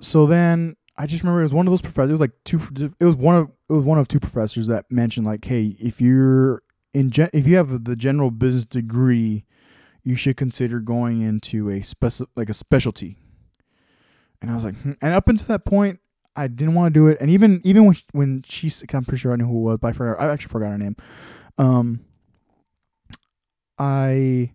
So 0.00 0.26
then 0.26 0.76
I 0.96 1.06
just 1.06 1.22
remember 1.22 1.40
it 1.40 1.44
was 1.44 1.54
one 1.54 1.66
of 1.66 1.72
those 1.72 1.82
professors. 1.82 2.10
It 2.10 2.12
was 2.12 2.20
like 2.20 2.32
two. 2.44 2.60
It 3.00 3.04
was 3.04 3.16
one 3.16 3.36
of 3.36 3.48
it 3.68 3.72
was 3.72 3.84
one 3.84 3.98
of 3.98 4.08
two 4.08 4.20
professors 4.20 4.66
that 4.68 4.90
mentioned 4.90 5.26
like, 5.26 5.44
hey, 5.44 5.76
if 5.80 6.00
you're 6.00 6.62
in 6.92 7.10
gen- 7.10 7.30
if 7.32 7.46
you 7.46 7.56
have 7.56 7.84
the 7.84 7.96
general 7.96 8.30
business 8.30 8.66
degree, 8.66 9.44
you 10.02 10.14
should 10.14 10.36
consider 10.36 10.80
going 10.80 11.20
into 11.20 11.70
a 11.70 11.80
speci- 11.80 12.26
like 12.36 12.48
a 12.48 12.54
specialty. 12.54 13.16
And 14.40 14.50
I 14.50 14.54
was 14.54 14.64
like, 14.64 14.76
hmm. 14.76 14.92
and 15.00 15.14
up 15.14 15.28
until 15.28 15.46
that 15.48 15.64
point, 15.64 16.00
I 16.36 16.48
didn't 16.48 16.74
want 16.74 16.92
to 16.92 16.98
do 16.98 17.06
it. 17.08 17.18
And 17.20 17.30
even 17.30 17.60
even 17.64 17.84
when 17.84 17.94
she, 17.94 18.04
when 18.12 18.42
she, 18.46 18.70
I'm 18.92 19.04
pretty 19.04 19.20
sure 19.20 19.32
I 19.32 19.36
knew 19.36 19.46
who 19.46 19.58
it 19.58 19.62
was, 19.62 19.78
but 19.80 19.88
I 19.88 19.92
forgot. 19.92 20.20
I 20.20 20.32
actually 20.32 20.50
forgot 20.50 20.70
her 20.70 20.78
name. 20.78 20.96
Um, 21.58 22.04
I 23.78 24.52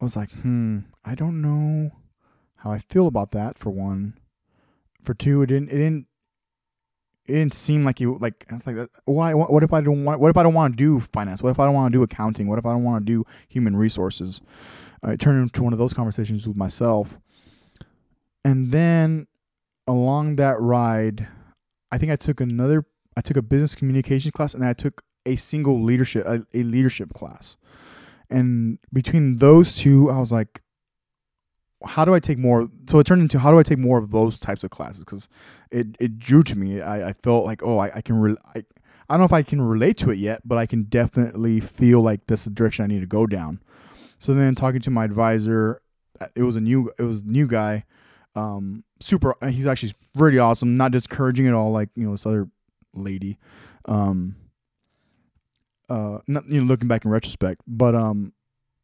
was 0.00 0.16
like, 0.16 0.30
hmm, 0.32 0.80
I 1.04 1.14
don't 1.14 1.40
know 1.40 1.92
how 2.56 2.70
I 2.70 2.78
feel 2.78 3.06
about 3.06 3.32
that. 3.32 3.58
For 3.58 3.70
one, 3.70 4.18
for 5.02 5.14
two, 5.14 5.42
it 5.42 5.46
didn't 5.46 5.70
it 5.70 5.78
didn't 5.78 6.06
it 7.24 7.32
didn't 7.32 7.54
seem 7.54 7.84
like 7.84 8.00
you 8.00 8.18
like 8.20 8.46
like. 8.66 8.76
Why? 9.04 9.34
What, 9.34 9.52
what 9.52 9.62
if 9.62 9.72
I 9.72 9.80
don't 9.80 10.04
want? 10.04 10.20
What 10.20 10.30
if 10.30 10.36
I 10.36 10.42
don't 10.42 10.54
want 10.54 10.74
to 10.74 10.76
do 10.76 11.00
finance? 11.00 11.42
What 11.42 11.50
if 11.50 11.58
I 11.58 11.64
don't 11.64 11.74
want 11.74 11.92
to 11.92 11.98
do 11.98 12.02
accounting? 12.02 12.46
What 12.46 12.58
if 12.58 12.66
I 12.66 12.72
don't 12.72 12.84
want 12.84 13.06
to 13.06 13.12
do 13.12 13.24
human 13.48 13.76
resources? 13.76 14.40
Uh, 15.04 15.12
it 15.12 15.20
turned 15.20 15.40
into 15.40 15.62
one 15.62 15.72
of 15.72 15.78
those 15.78 15.94
conversations 15.94 16.46
with 16.46 16.56
myself. 16.56 17.18
And 18.44 18.70
then 18.70 19.26
along 19.86 20.36
that 20.36 20.60
ride, 20.60 21.28
I 21.90 21.98
think 21.98 22.12
I 22.12 22.16
took 22.16 22.40
another. 22.40 22.86
I 23.16 23.22
took 23.22 23.36
a 23.36 23.42
business 23.42 23.74
communications 23.74 24.32
class, 24.32 24.54
and 24.54 24.64
I 24.64 24.72
took 24.72 25.02
a 25.24 25.36
single 25.36 25.82
leadership 25.82 26.26
a, 26.26 26.46
a 26.54 26.62
leadership 26.62 27.12
class. 27.12 27.56
And 28.28 28.78
between 28.92 29.36
those 29.36 29.76
two, 29.76 30.10
I 30.10 30.18
was 30.18 30.32
like, 30.32 30.62
how 31.84 32.04
do 32.04 32.14
I 32.14 32.20
take 32.20 32.38
more? 32.38 32.68
So 32.88 32.98
it 32.98 33.06
turned 33.06 33.22
into 33.22 33.38
how 33.38 33.50
do 33.50 33.58
I 33.58 33.62
take 33.62 33.78
more 33.78 33.98
of 33.98 34.10
those 34.10 34.38
types 34.38 34.64
of 34.64 34.70
classes? 34.70 35.04
Because 35.04 35.28
it, 35.70 35.96
it 36.00 36.18
drew 36.18 36.42
to 36.44 36.58
me. 36.58 36.80
I, 36.80 37.10
I 37.10 37.12
felt 37.12 37.44
like, 37.44 37.62
oh, 37.62 37.78
I, 37.78 37.96
I 37.96 38.00
can, 38.00 38.18
re- 38.18 38.36
I, 38.54 38.64
I 39.08 39.14
don't 39.14 39.20
know 39.20 39.24
if 39.26 39.32
I 39.32 39.42
can 39.42 39.62
relate 39.62 39.96
to 39.98 40.10
it 40.10 40.18
yet, 40.18 40.42
but 40.44 40.58
I 40.58 40.66
can 40.66 40.84
definitely 40.84 41.60
feel 41.60 42.00
like 42.00 42.26
this 42.26 42.40
is 42.40 42.44
the 42.46 42.50
direction 42.50 42.84
I 42.84 42.88
need 42.88 43.00
to 43.00 43.06
go 43.06 43.26
down. 43.26 43.60
So 44.18 44.34
then 44.34 44.54
talking 44.54 44.80
to 44.80 44.90
my 44.90 45.04
advisor, 45.04 45.82
uh, 46.20 46.26
it 46.34 46.42
was 46.42 46.56
a 46.56 46.60
new, 46.60 46.90
it 46.98 47.02
was 47.02 47.22
new 47.22 47.46
guy, 47.46 47.84
um, 48.36 48.84
super. 49.00 49.34
He's 49.48 49.66
actually 49.66 49.94
really 50.14 50.38
awesome, 50.38 50.76
not 50.76 50.92
discouraging 50.92 51.48
at 51.48 51.54
all, 51.54 51.72
like 51.72 51.88
you 51.96 52.04
know 52.04 52.12
this 52.12 52.26
other 52.26 52.48
lady. 52.94 53.38
Um, 53.86 54.36
uh, 55.88 56.18
not 56.26 56.48
you 56.48 56.60
know 56.60 56.66
looking 56.66 56.86
back 56.86 57.04
in 57.04 57.10
retrospect, 57.10 57.62
but 57.66 57.94
um, 57.94 58.32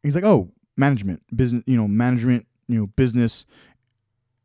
he's 0.01 0.15
like, 0.15 0.23
oh, 0.23 0.49
management, 0.75 1.21
business, 1.35 1.63
you 1.67 1.77
know, 1.77 1.87
management 1.87 2.47
you 2.67 2.79
know 2.79 2.87
business. 2.87 3.45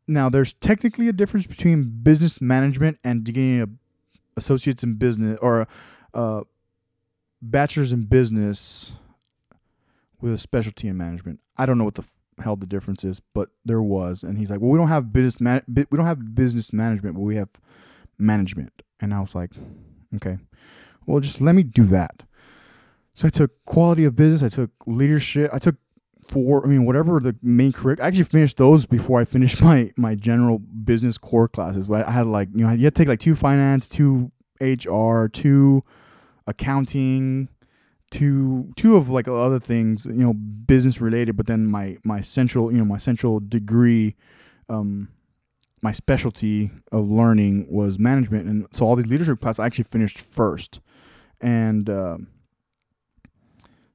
Now, 0.07 0.29
there's 0.29 0.53
technically 0.55 1.07
a 1.07 1.13
difference 1.13 1.45
between 1.45 2.01
business 2.01 2.39
management 2.39 2.99
and 3.03 3.23
getting 3.23 3.61
a 3.61 3.67
associates 4.37 4.83
in 4.83 4.95
business 4.95 5.37
or 5.41 5.61
a, 5.61 5.67
a 6.13 6.43
bachelor's 7.41 7.91
in 7.91 8.05
business 8.05 8.93
with 10.21 10.33
a 10.33 10.37
specialty 10.37 10.87
in 10.87 10.97
management. 10.97 11.39
I 11.57 11.65
don't 11.65 11.77
know 11.77 11.83
what 11.83 11.95
the 11.95 12.05
hell 12.39 12.55
the 12.55 12.65
difference 12.65 13.03
is, 13.03 13.21
but 13.33 13.49
there 13.65 13.81
was, 13.81 14.23
and 14.23 14.37
he's 14.37 14.49
like, 14.49 14.59
"Well, 14.59 14.71
we 14.71 14.77
don't 14.77 14.87
have 14.87 15.13
business 15.13 15.39
man- 15.39 15.63
we 15.67 15.85
don't 15.95 16.05
have 16.05 16.35
business 16.35 16.73
management, 16.73 17.15
but 17.15 17.21
we 17.21 17.35
have 17.35 17.49
management." 18.17 18.81
And 18.99 19.13
I 19.13 19.19
was 19.19 19.35
like, 19.35 19.51
"Okay, 20.15 20.37
well, 21.05 21.19
just 21.19 21.41
let 21.41 21.55
me 21.55 21.63
do 21.63 21.85
that." 21.85 22.23
So 23.15 23.27
I 23.27 23.31
took 23.31 23.51
quality 23.65 24.05
of 24.05 24.15
business, 24.15 24.43
I 24.43 24.49
took 24.53 24.71
leadership, 24.85 25.51
I 25.53 25.59
took 25.59 25.75
four, 26.29 26.65
I 26.65 26.69
mean, 26.69 26.85
whatever 26.85 27.19
the 27.19 27.35
main 27.41 27.73
curriculum. 27.73 28.05
I 28.05 28.07
actually 28.07 28.23
finished 28.23 28.57
those 28.57 28.85
before 28.85 29.19
I 29.19 29.25
finished 29.25 29.61
my 29.63 29.91
my 29.97 30.15
general 30.15 30.59
business 30.59 31.17
core 31.17 31.47
classes. 31.47 31.87
But 31.87 32.07
I 32.07 32.11
had 32.11 32.27
like, 32.27 32.49
you 32.53 32.65
know, 32.65 32.71
you 32.71 32.85
had 32.85 32.95
to 32.95 33.01
take 33.01 33.07
like 33.07 33.19
two 33.19 33.35
finance, 33.35 33.87
two 33.87 34.31
HR, 34.61 35.27
two 35.27 35.83
accounting, 36.47 37.49
two 38.11 38.71
two 38.75 38.95
of 38.97 39.09
like 39.09 39.27
other 39.27 39.59
things, 39.59 40.05
you 40.05 40.13
know, 40.13 40.33
business 40.33 41.01
related. 41.01 41.37
But 41.37 41.47
then 41.47 41.65
my 41.65 41.97
my 42.03 42.21
central, 42.21 42.71
you 42.71 42.77
know, 42.77 42.85
my 42.85 42.97
central 42.97 43.39
degree, 43.39 44.15
um, 44.67 45.09
my 45.81 45.91
specialty 45.91 46.71
of 46.91 47.09
learning 47.09 47.67
was 47.69 47.99
management, 47.99 48.47
and 48.47 48.67
so 48.71 48.85
all 48.85 48.95
these 48.95 49.07
leadership 49.07 49.39
classes 49.41 49.59
I 49.59 49.65
actually 49.65 49.85
finished 49.85 50.19
first, 50.19 50.79
and 51.39 51.89
uh, 51.89 52.17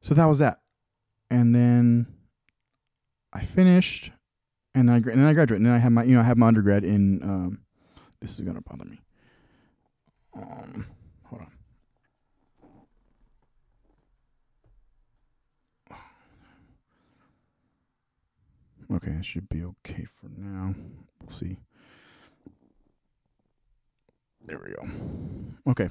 so 0.02 0.14
that 0.14 0.26
was 0.26 0.38
that, 0.38 0.60
and 1.30 1.54
then 1.54 2.06
I 3.32 3.40
finished, 3.40 4.12
and 4.74 4.88
then 4.88 4.94
I 4.94 4.98
and 4.98 5.20
then 5.20 5.26
I 5.26 5.32
graduated, 5.32 5.60
and 5.60 5.66
then 5.66 5.74
I 5.74 5.78
had 5.78 5.92
my 5.92 6.04
you 6.04 6.14
know 6.14 6.20
I 6.20 6.24
have 6.24 6.38
my 6.38 6.48
undergrad 6.48 6.84
in. 6.84 7.22
Um, 7.22 7.60
this 8.20 8.38
is 8.38 8.40
gonna 8.40 8.62
bother 8.62 8.86
me. 8.86 9.00
Um, 10.34 10.86
hold 11.24 11.42
on. 11.42 11.52
Okay, 18.94 19.10
it 19.12 19.24
should 19.24 19.48
be 19.48 19.64
okay 19.64 20.06
for 20.20 20.28
now. 20.36 20.74
We'll 21.20 21.30
see. 21.30 21.56
There 24.46 24.60
we 24.64 24.74
go. 24.74 25.70
Okay. 25.70 25.88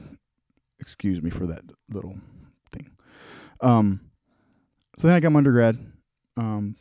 Excuse 0.79 1.21
me 1.21 1.29
for 1.29 1.47
that 1.47 1.63
little 1.89 2.15
thing. 2.71 2.91
Um 3.61 4.01
so 4.97 5.07
then 5.07 5.15
I 5.17 5.19
got 5.19 5.31
my 5.31 5.39
undergrad. 5.39 5.77
Um 6.37 6.75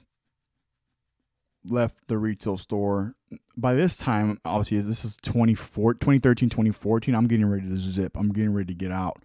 left 1.64 1.96
the 2.08 2.18
retail 2.18 2.56
store. 2.56 3.14
By 3.56 3.74
this 3.74 3.96
time, 3.96 4.40
obviously, 4.44 4.80
this 4.80 5.04
is 5.04 5.16
24, 5.22 5.94
2013, 5.94 6.50
2014. 6.50 7.14
I'm 7.14 7.26
getting 7.26 7.46
ready 7.46 7.68
to 7.68 7.76
zip. 7.76 8.16
I'm 8.16 8.32
getting 8.32 8.52
ready 8.52 8.74
to 8.74 8.78
get 8.78 8.92
out. 8.92 9.22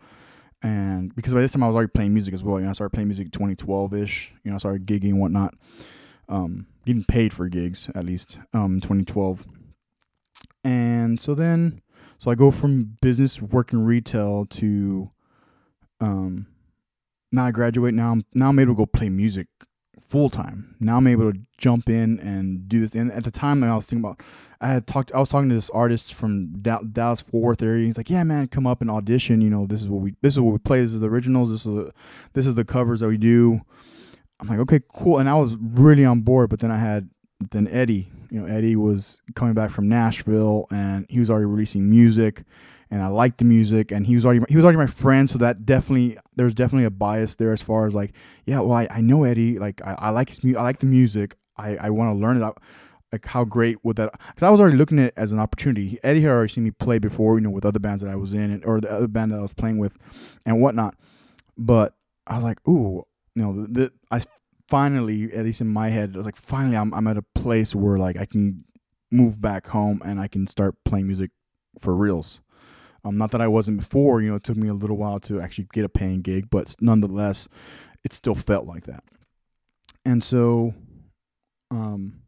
And 0.61 1.13
because 1.15 1.33
by 1.33 1.41
this 1.41 1.53
time 1.53 1.63
I 1.63 1.67
was 1.67 1.75
already 1.75 1.91
playing 1.93 2.13
music 2.13 2.33
as 2.33 2.43
well. 2.43 2.57
You 2.59 2.65
know, 2.65 2.69
I 2.69 2.73
started 2.73 2.93
playing 2.93 3.07
music 3.07 3.31
2012 3.31 3.93
ish. 3.93 4.33
You 4.43 4.51
know, 4.51 4.55
I 4.55 4.57
started 4.59 4.85
gigging 4.85 5.09
and 5.09 5.19
whatnot. 5.19 5.53
Um, 6.29 6.67
getting 6.85 7.03
paid 7.03 7.33
for 7.33 7.47
gigs 7.47 7.89
at 7.95 8.05
least. 8.05 8.37
Um, 8.53 8.81
2012. 8.81 9.45
And 10.63 11.19
so 11.19 11.33
then, 11.33 11.81
so 12.19 12.31
I 12.31 12.35
go 12.35 12.51
from 12.51 12.97
business 13.01 13.41
working 13.41 13.79
retail 13.79 14.45
to, 14.45 15.11
um, 16.01 16.47
now 17.31 17.45
I 17.45 17.51
graduate. 17.51 17.93
Now 17.93 18.11
I'm 18.11 18.25
now 18.33 18.49
I'm 18.49 18.59
able 18.59 18.73
to 18.73 18.77
go 18.77 18.85
play 18.85 19.09
music 19.09 19.47
full 20.07 20.29
time. 20.29 20.75
Now 20.79 20.97
I'm 20.97 21.07
able 21.07 21.31
to 21.31 21.39
jump 21.57 21.89
in 21.89 22.19
and 22.19 22.67
do 22.69 22.79
this. 22.79 22.95
And 22.95 23.11
at 23.11 23.23
the 23.23 23.31
time, 23.31 23.63
I 23.63 23.75
was 23.75 23.85
thinking 23.85 24.05
about, 24.05 24.21
I 24.61 24.69
had 24.69 24.87
talked, 24.87 25.11
I 25.11 25.19
was 25.19 25.29
talking 25.29 25.49
to 25.49 25.55
this 25.55 25.69
artist 25.71 26.13
from 26.13 26.61
Dallas 26.61 27.21
Fort 27.21 27.43
Worth 27.43 27.61
area. 27.61 27.85
He's 27.85 27.97
like, 27.97 28.09
"Yeah, 28.09 28.23
man, 28.23 28.47
come 28.47 28.65
up 28.65 28.81
and 28.81 28.89
audition. 28.89 29.41
You 29.41 29.49
know, 29.49 29.67
this 29.67 29.81
is 29.81 29.89
what 29.89 30.01
we, 30.01 30.15
this 30.21 30.33
is 30.33 30.39
what 30.39 30.51
we 30.51 30.57
play. 30.57 30.81
This 30.81 30.91
is 30.91 30.99
the 30.99 31.09
originals. 31.09 31.51
This 31.51 31.65
is 31.65 31.75
the, 31.75 31.93
this 32.33 32.47
is 32.47 32.55
the 32.55 32.65
covers 32.65 33.01
that 33.01 33.07
we 33.07 33.17
do." 33.17 33.61
I'm 34.39 34.47
like, 34.47 34.59
"Okay, 34.59 34.81
cool." 34.93 35.19
And 35.19 35.29
I 35.29 35.35
was 35.35 35.55
really 35.59 36.05
on 36.05 36.21
board. 36.21 36.49
But 36.49 36.59
then 36.59 36.71
I 36.71 36.77
had 36.77 37.09
then 37.51 37.67
Eddie. 37.67 38.09
You 38.29 38.41
know, 38.41 38.45
Eddie 38.53 38.75
was 38.75 39.21
coming 39.35 39.53
back 39.53 39.71
from 39.71 39.87
Nashville, 39.87 40.67
and 40.69 41.05
he 41.09 41.19
was 41.19 41.29
already 41.29 41.45
releasing 41.45 41.89
music 41.89 42.43
and 42.89 43.01
I 43.01 43.07
liked 43.07 43.39
the 43.39 43.45
music, 43.45 43.91
and 43.91 44.05
he 44.07 44.15
was 44.15 44.25
already 44.25 44.41
he 44.49 44.55
was 44.55 44.63
already 44.63 44.77
my 44.77 44.87
friend, 44.87 45.29
so 45.29 45.37
that 45.39 45.65
definitely 45.65 46.17
there 46.35 46.45
was 46.45 46.53
definitely 46.53 46.85
a 46.85 46.89
bias 46.89 47.35
there 47.35 47.51
as 47.51 47.61
far 47.61 47.85
as 47.85 47.93
like, 47.93 48.13
yeah, 48.45 48.59
well, 48.59 48.77
I, 48.77 48.87
I 48.89 49.01
know 49.01 49.23
Eddie, 49.23 49.59
like 49.59 49.81
I, 49.85 49.95
I 49.99 50.09
like 50.09 50.29
his 50.29 50.43
mu- 50.43 50.57
I 50.57 50.61
like 50.61 50.79
the 50.79 50.85
music, 50.85 51.35
I, 51.57 51.75
I 51.77 51.89
want 51.89 52.13
to 52.13 52.19
learn 52.19 52.41
it. 52.41 52.53
Like 53.11 53.25
how 53.25 53.45
great 53.45 53.77
would 53.83 53.95
that? 53.97 54.11
Because 54.27 54.43
I 54.43 54.49
was 54.49 54.59
already 54.59 54.77
looking 54.77 54.99
at 54.99 55.07
it 55.07 55.13
as 55.15 55.31
an 55.31 55.39
opportunity. 55.39 55.97
Eddie 56.03 56.21
had 56.21 56.29
already 56.29 56.51
seen 56.51 56.65
me 56.65 56.71
play 56.71 56.99
before, 56.99 57.35
you 57.35 57.41
know, 57.41 57.49
with 57.49 57.65
other 57.65 57.79
bands 57.79 58.03
that 58.03 58.11
I 58.11 58.15
was 58.15 58.33
in, 58.33 58.51
and, 58.51 58.65
or 58.65 58.81
the 58.81 58.91
other 58.91 59.07
band 59.07 59.31
that 59.31 59.37
I 59.37 59.41
was 59.41 59.53
playing 59.53 59.77
with, 59.77 59.93
and 60.45 60.61
whatnot. 60.61 60.95
But 61.57 61.93
I 62.25 62.35
was 62.35 62.43
like, 62.43 62.65
ooh, 62.67 63.05
you 63.37 63.43
know, 63.43 63.53
the, 63.53 63.67
the 63.67 63.91
I 64.09 64.21
finally, 64.67 65.31
at 65.31 65.45
least 65.45 65.61
in 65.61 65.67
my 65.67 65.89
head, 65.89 66.11
I 66.15 66.17
was 66.17 66.25
like, 66.25 66.35
finally, 66.35 66.75
I'm 66.75 66.91
I'm 66.91 67.05
at 67.05 67.17
a 67.17 67.21
place 67.21 67.75
where 67.75 67.99
like 67.99 68.17
I 68.17 68.25
can 68.25 68.65
move 69.11 69.39
back 69.39 69.67
home 69.67 70.01
and 70.03 70.19
I 70.19 70.27
can 70.27 70.47
start 70.47 70.75
playing 70.83 71.05
music 71.05 71.29
for 71.79 71.95
reals. 71.95 72.41
Um, 73.05 73.15
not 73.15 73.29
that 73.31 73.41
I 73.41 73.47
wasn't 73.47 73.77
before, 73.77 74.21
you 74.21 74.29
know, 74.31 74.37
it 74.37 74.43
took 74.43 74.57
me 74.57 74.67
a 74.67 74.73
little 74.73 74.97
while 74.97 75.19
to 75.21 75.39
actually 75.39 75.67
get 75.71 75.85
a 75.85 75.89
paying 75.89 76.21
gig, 76.21 76.49
but 76.49 76.75
nonetheless, 76.81 77.47
it 78.03 78.11
still 78.11 78.33
felt 78.33 78.65
like 78.65 78.85
that. 78.85 79.03
And 80.03 80.23
so, 80.23 80.73
um, 81.69 82.21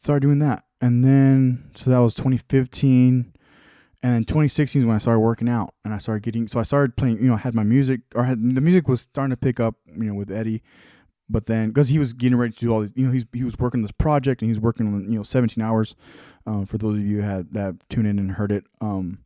started 0.00 0.20
doing 0.20 0.38
that. 0.38 0.64
And 0.80 1.04
then, 1.04 1.70
so 1.74 1.90
that 1.90 1.98
was 1.98 2.14
2015. 2.14 3.34
And 4.02 4.14
then 4.14 4.24
2016 4.24 4.82
is 4.82 4.86
when 4.86 4.94
I 4.94 4.98
started 4.98 5.20
working 5.20 5.48
out 5.48 5.74
and 5.84 5.92
I 5.92 5.98
started 5.98 6.22
getting, 6.22 6.46
so 6.46 6.60
I 6.60 6.62
started 6.62 6.96
playing, 6.96 7.18
you 7.18 7.24
know, 7.24 7.34
I 7.34 7.38
had 7.38 7.54
my 7.54 7.64
music 7.64 8.02
or 8.14 8.24
had, 8.24 8.38
the 8.54 8.60
music 8.60 8.86
was 8.86 9.00
starting 9.00 9.30
to 9.30 9.36
pick 9.36 9.58
up, 9.58 9.74
you 9.86 10.04
know, 10.04 10.14
with 10.14 10.30
Eddie. 10.30 10.62
But 11.28 11.46
then, 11.46 11.68
because 11.68 11.88
he 11.88 11.98
was 11.98 12.12
getting 12.12 12.38
ready 12.38 12.54
to 12.54 12.58
do 12.58 12.72
all 12.72 12.80
these, 12.80 12.92
you 12.94 13.06
know, 13.06 13.12
he's, 13.12 13.26
he 13.32 13.44
was 13.44 13.58
working 13.58 13.82
this 13.82 13.92
project 13.92 14.40
and 14.40 14.48
he 14.48 14.52
was 14.52 14.60
working 14.60 14.86
on, 14.86 15.10
you 15.10 15.18
know, 15.18 15.22
17 15.22 15.62
hours. 15.62 15.94
Um, 16.46 16.64
for 16.64 16.78
those 16.78 16.94
of 16.94 17.00
you 17.00 17.22
had 17.22 17.52
that 17.52 17.74
tuned 17.90 18.06
in 18.06 18.18
and 18.18 18.32
heard 18.32 18.52
it. 18.52 18.64
Um, 18.80 19.18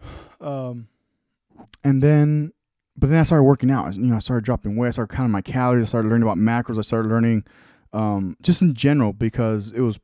um, 0.40 0.88
and 1.82 2.02
then, 2.02 2.52
but 2.96 3.10
then 3.10 3.18
I 3.18 3.24
started 3.24 3.42
working 3.42 3.70
out. 3.70 3.94
You 3.94 4.06
know, 4.06 4.16
I 4.16 4.20
started 4.20 4.44
dropping 4.44 4.76
weight. 4.76 4.88
I 4.88 4.92
started 4.92 5.14
counting 5.14 5.32
my 5.32 5.42
calories. 5.42 5.86
I 5.86 5.88
started 5.88 6.08
learning 6.08 6.22
about 6.22 6.38
macros. 6.38 6.78
I 6.78 6.82
started 6.82 7.08
learning, 7.08 7.44
um, 7.92 8.36
just 8.40 8.62
in 8.62 8.74
general 8.74 9.12
because 9.12 9.72
it 9.72 9.80
was. 9.80 9.98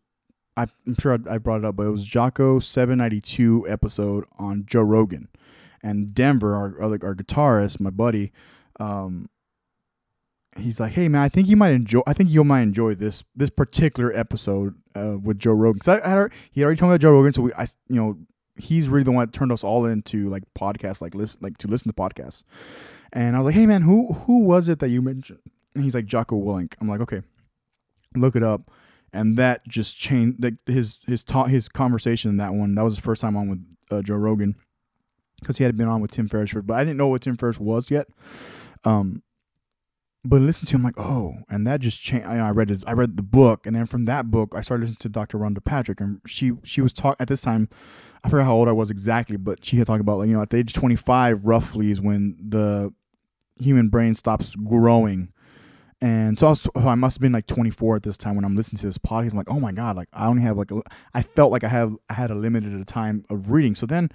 I'm 0.87 0.97
sure 0.99 1.19
I, 1.29 1.39
brought 1.39 1.59
it 1.59 1.65
up, 1.65 1.77
but 1.77 1.87
it 1.87 1.91
was 1.91 2.05
Jocko 2.05 2.59
792 2.59 3.67
episode 3.69 4.25
on 4.39 4.65
Joe 4.67 4.83
Rogan, 4.83 5.29
and 5.83 6.15
Denver, 6.15 6.55
our 6.55 6.81
our, 6.81 6.93
our 7.03 7.15
guitarist, 7.15 7.81
my 7.81 7.91
buddy, 7.91 8.33
um, 8.79 9.29
he's 10.57 10.81
like, 10.81 10.93
"Hey 10.93 11.09
man, 11.09 11.23
I 11.23 11.29
think 11.29 11.49
you 11.49 11.57
might 11.57 11.73
enjoy. 11.73 12.01
I 12.07 12.13
think 12.13 12.31
you 12.31 12.45
might 12.45 12.63
enjoy 12.63 12.95
this 12.95 13.25
this 13.35 13.51
particular 13.51 14.13
episode 14.17 14.75
uh, 14.95 15.17
with 15.23 15.39
Joe 15.39 15.53
Rogan." 15.53 15.79
Because 15.79 16.01
I, 16.01 16.25
I 16.25 16.29
he 16.51 16.65
already 16.65 16.79
told 16.79 16.91
me 16.91 16.95
about 16.95 17.03
Joe 17.03 17.13
Rogan, 17.13 17.33
so 17.33 17.43
we, 17.43 17.53
I, 17.55 17.67
you 17.89 17.97
know, 17.97 18.19
he's 18.57 18.89
really 18.89 19.05
the 19.05 19.13
one 19.13 19.27
that 19.27 19.33
turned 19.33 19.53
us 19.53 19.65
all 19.65 19.87
into 19.87 20.29
like 20.29 20.45
podcasts, 20.59 21.01
like 21.01 21.15
listen, 21.15 21.41
like 21.43 21.59
to 21.59 21.69
listen 21.69 21.89
to 21.89 21.95
podcasts. 21.95 22.45
And 23.13 23.35
I 23.35 23.39
was 23.39 23.47
like, 23.47 23.55
"Hey 23.55 23.67
man, 23.67 23.83
who 23.83 24.13
who 24.13 24.41
was 24.41 24.69
it 24.69 24.79
that 24.81 24.89
you 24.89 25.03
mentioned?" 25.03 25.41
And 25.75 25.85
he's 25.85 25.95
like, 25.95 26.07
"Jocko 26.07 26.37
Willink." 26.37 26.75
I'm 26.81 26.89
like, 26.89 27.01
"Okay, 27.01 27.23
look 28.15 28.37
it 28.37 28.43
up." 28.43 28.71
And 29.13 29.37
that 29.39 29.67
just 29.67 29.99
changed 29.99 30.43
like 30.43 30.55
his 30.67 31.01
his 31.07 31.25
ta- 31.25 31.47
his 31.47 31.69
conversation 31.69 32.31
in 32.31 32.37
that 32.37 32.55
one. 32.55 32.75
That 32.75 32.85
was 32.85 32.97
the 32.97 33.03
first 33.03 33.21
time 33.21 33.37
on 33.37 33.49
with 33.49 33.65
uh, 33.91 34.03
Joe 34.03 34.17
Rogan 34.17 34.55
because 35.41 35.59
he 35.59 35.65
had 35.65 35.77
been 35.77 35.89
on 35.89 36.01
with 36.01 36.11
Tim 36.11 36.29
Ferriss, 36.29 36.53
but 36.53 36.75
I 36.75 36.85
didn't 36.85 36.97
know 36.99 37.09
what 37.09 37.23
Tim 37.23 37.37
Ferriss 37.37 37.59
was 37.59 37.91
yet. 37.91 38.09
Um, 38.85 39.23
but 40.25 40.43
listen 40.43 40.67
to 40.67 40.77
him 40.77 40.83
like 40.83 40.99
oh 40.99 41.35
and 41.49 41.67
that 41.67 41.81
just 41.81 42.01
changed 42.01 42.27
I, 42.27 42.37
I 42.37 42.51
read 42.51 42.69
his, 42.69 42.85
I 42.85 42.93
read 42.93 43.17
the 43.17 43.23
book 43.23 43.67
and 43.67 43.75
then 43.75 43.87
from 43.87 44.05
that 44.05 44.31
book 44.31 44.55
I 44.55 44.61
started 44.61 44.83
listening 44.83 44.99
to 45.01 45.09
Dr. 45.09 45.39
Rhonda 45.39 45.65
Patrick 45.65 46.01
and 46.01 46.21
she 46.27 46.53
she 46.63 46.81
was 46.81 46.93
talk 46.93 47.17
at 47.19 47.29
this 47.29 47.43
time 47.43 47.69
I 48.23 48.29
forgot 48.29 48.45
how 48.45 48.55
old 48.55 48.69
I 48.69 48.73
was 48.73 48.91
exactly 48.91 49.37
but 49.37 49.65
she 49.65 49.79
had 49.79 49.87
talked 49.87 50.01
about 50.01 50.19
like 50.19 50.29
you 50.29 50.35
know 50.35 50.43
at 50.43 50.51
the 50.51 50.59
age 50.59 50.73
25 50.73 51.47
roughly 51.47 51.91
is 51.91 52.01
when 52.01 52.37
the 52.39 52.93
human 53.59 53.89
brain 53.89 54.15
stops 54.15 54.55
growing 54.57 55.33
and 56.01 56.39
so 56.39 56.47
I, 56.47 56.51
was, 56.51 56.69
I 56.75 56.95
must 56.95 57.17
have 57.17 57.21
been 57.21 57.33
like 57.33 57.47
24 57.47 57.97
at 57.97 58.03
this 58.03 58.17
time 58.17 58.37
when 58.37 58.45
I'm 58.45 58.57
listening 58.57 58.79
to 58.81 58.87
this 58.87 58.99
podcast 58.99 59.33
I'm 59.33 59.39
like 59.39 59.51
oh 59.51 59.61
my 59.61 59.73
god 59.73 59.97
like 59.97 60.09
I 60.13 60.27
only 60.27 60.43
have 60.43 60.57
like 60.57 60.71
a, 60.71 60.83
I 61.15 61.23
felt 61.23 61.53
like 61.53 61.65
I 61.65 61.69
had 61.69 61.95
I 62.09 62.15
had 62.15 62.31
a 62.31 62.35
limited 62.35 62.87
time 62.87 63.25
of 63.29 63.51
reading 63.51 63.75
so 63.75 63.87
then 63.87 64.11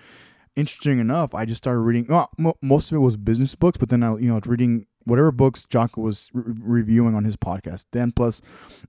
interesting 0.56 1.00
enough 1.00 1.36
I 1.36 1.46
just 1.46 1.64
started 1.64 1.80
reading 1.82 2.08
well, 2.08 2.58
most 2.62 2.92
of 2.92 2.96
it 2.96 3.00
was 3.00 3.18
business 3.18 3.56
books 3.56 3.78
but 3.78 3.90
then 3.90 4.04
I 4.04 4.16
you 4.18 4.28
know 4.28 4.34
I 4.34 4.40
was 4.40 4.48
reading 4.48 4.88
whatever 5.06 5.32
books 5.32 5.66
Jocko 5.70 6.02
was 6.02 6.30
re- 6.34 6.54
reviewing 6.58 7.16
on 7.16 7.24
his 7.24 7.38
podcast. 7.38 7.86
Then 7.92 8.12
plus, 8.12 8.42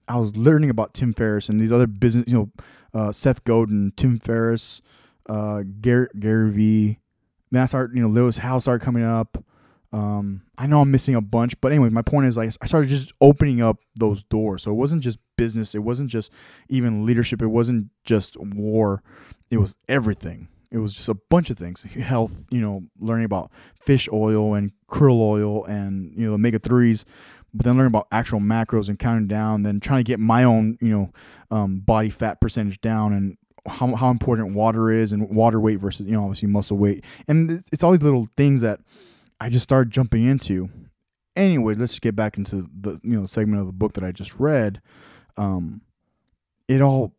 I 0.08 0.16
was 0.16 0.36
learning 0.36 0.70
about 0.70 0.94
Tim 0.94 1.12
Ferriss 1.12 1.48
and 1.48 1.60
these 1.60 1.72
other 1.72 1.86
business, 1.86 2.24
you 2.26 2.34
know, 2.34 2.50
uh, 2.92 3.12
Seth 3.12 3.44
Godin, 3.44 3.92
Tim 3.96 4.18
Ferriss, 4.18 4.82
uh, 5.28 5.62
Gary, 5.80 6.08
Gary 6.18 6.50
V. 6.50 6.98
Then 7.50 7.62
I 7.62 7.66
started, 7.66 7.96
you 7.96 8.02
know, 8.02 8.08
Lewis 8.08 8.38
Howes 8.38 8.64
started 8.64 8.84
coming 8.84 9.04
up. 9.04 9.44
Um, 9.96 10.42
I 10.58 10.66
know 10.66 10.82
I'm 10.82 10.90
missing 10.90 11.14
a 11.14 11.22
bunch, 11.22 11.58
but 11.62 11.72
anyway, 11.72 11.88
my 11.88 12.02
point 12.02 12.26
is 12.26 12.36
like 12.36 12.52
I 12.60 12.66
started 12.66 12.88
just 12.88 13.14
opening 13.20 13.62
up 13.62 13.78
those 13.98 14.22
doors. 14.22 14.62
So 14.62 14.70
it 14.70 14.74
wasn't 14.74 15.02
just 15.02 15.18
business, 15.36 15.74
it 15.74 15.78
wasn't 15.78 16.10
just 16.10 16.30
even 16.68 17.06
leadership, 17.06 17.40
it 17.40 17.46
wasn't 17.46 17.88
just 18.04 18.38
war, 18.38 19.02
it 19.50 19.56
was 19.56 19.76
everything. 19.88 20.48
It 20.70 20.78
was 20.78 20.94
just 20.94 21.08
a 21.08 21.14
bunch 21.14 21.48
of 21.48 21.56
things. 21.56 21.82
Health 21.82 22.44
you 22.50 22.60
know 22.60 22.82
learning 23.00 23.24
about 23.24 23.50
fish 23.80 24.06
oil 24.12 24.52
and 24.52 24.70
krill 24.86 25.18
oil 25.18 25.64
and 25.64 26.12
you 26.14 26.28
know 26.28 26.34
omega 26.34 26.58
3s 26.58 27.04
but 27.54 27.64
then 27.64 27.76
learning 27.76 27.88
about 27.88 28.06
actual 28.12 28.38
macros 28.38 28.88
and 28.88 28.98
counting 28.98 29.26
down 29.26 29.62
then 29.62 29.80
trying 29.80 30.04
to 30.04 30.08
get 30.08 30.20
my 30.20 30.44
own 30.44 30.76
you 30.80 30.90
know 30.90 31.10
um, 31.50 31.78
body 31.80 32.10
fat 32.10 32.40
percentage 32.40 32.80
down 32.80 33.12
and 33.14 33.38
how, 33.66 33.94
how 33.96 34.10
important 34.10 34.54
water 34.54 34.90
is 34.90 35.12
and 35.12 35.28
water 35.30 35.60
weight 35.60 35.78
versus 35.80 36.06
you 36.06 36.12
know 36.12 36.22
obviously 36.22 36.48
muscle 36.48 36.76
weight. 36.76 37.04
And 37.26 37.64
it's 37.72 37.82
all 37.82 37.92
these 37.92 38.02
little 38.02 38.28
things 38.36 38.60
that 38.62 38.80
i 39.40 39.48
just 39.48 39.64
started 39.64 39.90
jumping 39.90 40.24
into. 40.24 40.70
Anyway 41.34 41.74
let's 41.74 41.92
just 41.92 42.02
get 42.02 42.16
back 42.16 42.38
into 42.38 42.68
the 42.80 43.00
you 43.02 43.20
know 43.20 43.26
segment 43.26 43.60
of 43.60 43.66
the 43.66 43.72
book 43.72 43.92
that 43.94 44.04
i 44.04 44.12
just 44.12 44.34
read. 44.38 44.80
Um, 45.36 45.82
it 46.68 46.80
all 46.80 47.12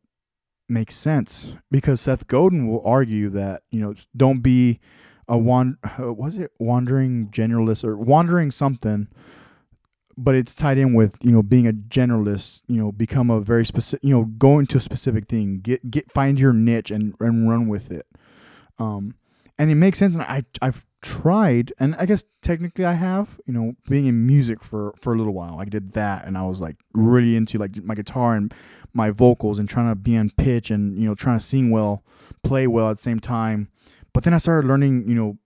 makes 0.69 0.95
sense 0.95 1.53
because 1.71 2.01
Seth 2.01 2.27
Godin 2.27 2.67
will 2.67 2.82
argue 2.86 3.30
that 3.30 3.63
you 3.71 3.80
know 3.80 3.93
don't 4.15 4.41
be 4.41 4.80
a 5.27 5.38
one 5.38 5.77
uh, 5.84 6.13
was 6.13 6.38
it 6.38 6.51
wandering 6.60 7.27
generalist 7.27 7.84
or 7.84 7.97
wandering 7.97 8.51
something 8.51 9.08
but 10.17 10.36
it's 10.36 10.56
tied 10.56 10.77
in 10.77 10.93
with 10.93 11.15
you 11.21 11.32
know 11.32 11.43
being 11.43 11.67
a 11.67 11.73
generalist 11.73 12.62
you 12.67 12.77
know 12.77 12.91
become 12.91 13.30
a 13.30 13.39
very 13.39 13.65
specific 13.65 14.03
you 14.03 14.13
know 14.13 14.25
go 14.25 14.60
into 14.60 14.77
a 14.77 14.82
specific 14.82 15.27
thing 15.27 15.60
get 15.60 15.89
get 15.91 16.12
find 16.12 16.39
your 16.39 16.53
niche 16.53 16.91
and 16.91 17.13
and 17.19 17.49
run 17.49 17.67
with 17.67 17.91
it. 17.91 18.08
Um 18.80 19.15
and 19.58 19.72
it 19.72 19.76
makes 19.76 20.00
sense 20.00 20.15
and 20.15 20.24
i 20.24 20.43
i've 20.62 20.86
tried 21.02 21.72
and 21.80 21.96
i 21.96 22.06
guess 22.06 22.24
technically 22.41 22.84
i 22.84 22.93
have 22.93 23.39
you 23.46 23.54
know 23.54 23.74
being 23.88 24.08
in 24.08 24.26
music 24.26 24.63
for 24.63 24.93
for 25.00 25.13
a 25.13 25.17
little 25.17 25.34
while. 25.34 25.60
I 25.60 25.65
did 25.65 25.93
that 25.93 26.26
and 26.26 26.38
i 26.38 26.43
was 26.43 26.60
like 26.60 26.76
really 26.93 27.36
into 27.36 27.58
like 27.58 27.82
my 27.84 27.96
guitar 27.96 28.34
and 28.34 28.54
my 28.93 29.12
vocals 29.12 29.60
and 29.60 29.70
trying 29.70 29.89
to 29.89 29.96
be 29.96 30.17
on 30.17 30.32
pitch 30.32 30.72
and 30.72 30.98
you 30.98 31.08
know 31.08 31.15
trying 31.15 31.38
to 31.38 31.46
sing 31.46 31.70
well 31.70 32.04
play 32.43 32.67
well 32.67 32.89
at 32.89 32.98
the 32.98 33.04
same 33.04 33.20
time. 33.20 33.70
But 34.13 34.24
then 34.24 34.34
i 34.34 34.38
started 34.38 34.67
learning 34.67 35.08
you 35.08 35.15
know 35.15 35.38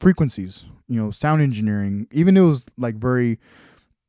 frequencies 0.00 0.66
you 0.88 1.00
know 1.00 1.10
sound 1.10 1.40
engineering. 1.40 2.08
Even 2.10 2.34
though 2.34 2.44
it 2.44 2.48
was 2.48 2.66
like 2.76 2.96
very 2.96 3.38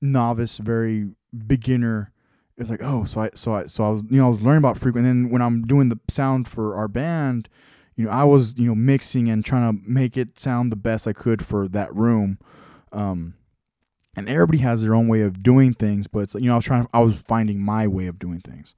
novice 0.02 0.58
very 0.58 1.10
beginner 1.48 2.12
it 2.58 2.62
was 2.62 2.70
like 2.70 2.82
oh 2.84 3.04
so 3.04 3.22
i 3.22 3.30
so 3.34 3.54
i 3.54 3.66
so 3.66 3.84
i 3.84 3.90
was 3.90 4.04
you 4.10 4.18
know 4.18 4.28
i 4.28 4.30
was 4.30 4.42
learning 4.42 4.60
about 4.60 4.78
frequency 4.78 5.10
and 5.10 5.26
then 5.26 5.32
when 5.32 5.42
i'm 5.42 5.64
doing 5.64 5.90
the 5.90 6.00
sound 6.10 6.48
for 6.48 6.76
our 6.76 6.88
band 6.88 7.50
you 7.96 8.06
know, 8.06 8.12
I 8.12 8.24
was, 8.24 8.56
you 8.58 8.68
know, 8.68 8.76
mixing 8.76 9.30
and 9.30 9.44
trying 9.44 9.72
to 9.72 9.90
make 9.90 10.18
it 10.18 10.38
sound 10.38 10.72
the 10.72 10.78
best 10.78 11.08
I 11.08 11.14
could 11.14 11.46
for 11.46 11.68
that 11.70 11.94
room. 11.96 12.40
Um, 12.92 13.36
and 14.16 14.30
everybody 14.30 14.60
has 14.60 14.82
their 14.82 14.96
own 14.96 15.08
way 15.08 15.22
of 15.22 15.44
doing 15.44 15.74
things, 15.74 16.08
but 16.08 16.34
you 16.36 16.48
know, 16.48 16.54
I 16.54 16.56
was 16.56 16.66
trying, 16.66 16.88
I 16.94 17.00
was 17.00 17.18
finding 17.18 17.60
my 17.60 17.88
way 17.88 18.08
of 18.08 18.20
doing 18.20 18.40
things. 18.40 18.76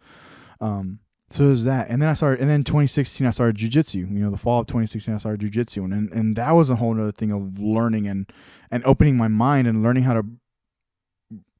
Um, 0.60 1.00
so 1.30 1.48
there's 1.48 1.66
that, 1.66 1.90
and 1.90 2.02
then 2.02 2.10
I 2.10 2.14
started, 2.14 2.40
and 2.40 2.50
then 2.50 2.64
2016 2.64 3.28
I 3.28 3.32
started 3.32 3.58
jujitsu. 3.58 3.96
You 3.96 4.08
know, 4.08 4.32
the 4.32 4.38
fall 4.38 4.62
of 4.62 4.68
2016 4.68 5.14
I 5.14 5.18
started 5.18 5.42
jujitsu, 5.42 5.84
and, 5.84 5.94
and 5.94 6.12
and 6.14 6.36
that 6.38 6.52
was 6.52 6.70
a 6.70 6.78
whole 6.78 7.00
other 7.00 7.12
thing 7.12 7.34
of 7.34 7.60
learning 7.60 8.08
and 8.08 8.32
and 8.72 8.84
opening 8.86 9.18
my 9.18 9.28
mind 9.28 9.68
and 9.68 9.84
learning 9.84 10.04
how 10.04 10.14
to 10.14 10.24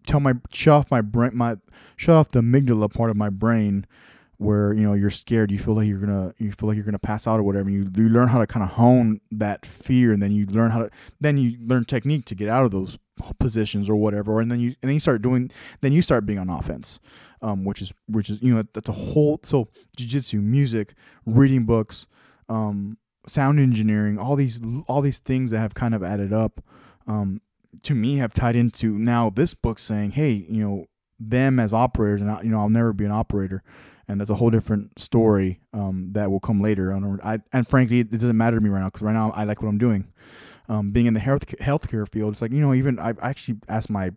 tell 0.06 0.22
my 0.22 0.36
shut 0.54 0.74
off 0.74 0.92
my 0.92 1.02
brain, 1.02 1.32
my 1.34 1.58
shut 1.98 2.16
off 2.16 2.30
the 2.30 2.40
amygdala 2.40 2.92
part 2.92 3.10
of 3.10 3.18
my 3.18 3.30
brain 3.30 3.86
where 4.38 4.72
you 4.74 4.82
know 4.82 4.94
you're 4.94 5.10
scared 5.10 5.52
you 5.52 5.58
feel 5.58 5.74
like 5.74 5.88
you're 5.88 6.00
gonna 6.00 6.34
you 6.38 6.52
feel 6.52 6.68
like 6.68 6.76
you're 6.76 6.86
gonna 6.86 7.00
pass 7.00 7.28
out 7.28 7.40
or 7.40 7.44
whatever 7.44 7.70
you, 7.70 7.90
you 7.96 8.10
learn 8.10 8.28
how 8.28 8.38
to 8.38 8.46
kind 8.46 8.64
of 8.64 8.70
hone 8.72 9.20
that 9.32 9.66
fear 9.66 10.14
and 10.14 10.22
then 10.22 10.32
you 10.32 10.46
learn 10.46 10.72
how 10.72 10.80
to 10.80 10.90
then 11.20 11.38
you 11.38 11.58
learn 11.66 11.84
technique 11.84 12.26
to 12.26 12.36
get 12.36 12.48
out 12.48 12.64
of 12.64 12.72
those 12.72 12.98
positions 13.40 13.90
or 13.90 13.96
whatever 13.96 14.40
and 14.40 14.52
then 14.52 14.60
you 14.60 14.76
and 14.82 14.90
then 14.90 14.94
you 14.94 15.00
start 15.00 15.22
doing 15.22 15.50
then 15.82 15.92
you 15.92 16.02
start 16.02 16.26
being 16.26 16.38
on 16.38 16.50
offense 16.50 17.00
um, 17.42 17.66
which 17.66 17.82
is 17.82 17.92
which 18.08 18.30
is 18.30 18.42
you 18.42 18.54
know 18.54 18.64
that's 18.74 18.90
a 18.90 18.94
whole 18.94 19.40
so 19.44 19.68
jiu-jitsu 19.96 20.40
music 20.40 20.94
reading 21.26 21.66
books 21.66 22.06
um, 22.48 22.98
sound 23.26 23.60
engineering 23.60 24.20
all 24.20 24.36
these 24.36 24.62
all 24.88 25.02
these 25.02 25.20
things 25.20 25.50
that 25.50 25.60
have 25.60 25.74
kind 25.74 25.96
of 25.96 26.04
added 26.04 26.32
up 26.32 26.62
um, 27.08 27.42
to 27.84 27.96
me 27.96 28.18
have 28.18 28.34
tied 28.36 28.56
into 28.56 28.98
now 29.00 29.32
this 29.32 29.56
book 29.56 29.80
saying 29.80 30.12
hey 30.12 30.46
you 30.48 30.64
know 30.64 30.86
them 31.20 31.60
as 31.60 31.74
operators 31.74 32.22
and 32.22 32.30
I, 32.30 32.42
you 32.44 32.50
know 32.50 32.60
I'll 32.60 32.70
never 32.70 32.94
be 32.94 33.06
an 33.06 33.12
operator 33.12 33.64
and 34.08 34.20
that's 34.20 34.30
a 34.30 34.36
whole 34.36 34.50
different 34.50 35.00
story 35.00 35.60
um, 35.74 36.10
that 36.14 36.32
will 36.32 36.40
come 36.40 36.62
later. 36.62 36.94
I, 37.24 37.40
and 37.52 37.68
frankly, 37.68 38.00
it 38.00 38.12
doesn't 38.12 38.38
matter 38.38 38.58
to 38.58 38.62
me 38.62 38.70
right 38.70 38.80
now 38.80 38.88
because 38.88 39.02
right 39.02 39.14
now 39.14 39.32
I 39.32 39.44
like 39.44 39.62
what 39.62 39.70
I'm 39.70 39.78
doing. 39.78 40.08
Um, 40.70 40.92
being 40.92 41.06
in 41.06 41.14
the 41.14 41.20
health 41.20 41.48
healthcare 41.60 42.10
field, 42.10 42.34
it's 42.34 42.42
like 42.42 42.52
you 42.52 42.60
know, 42.60 42.74
even 42.74 43.00
I've 43.00 43.20
actually 43.22 43.60
asked 43.70 43.90
my 43.90 44.12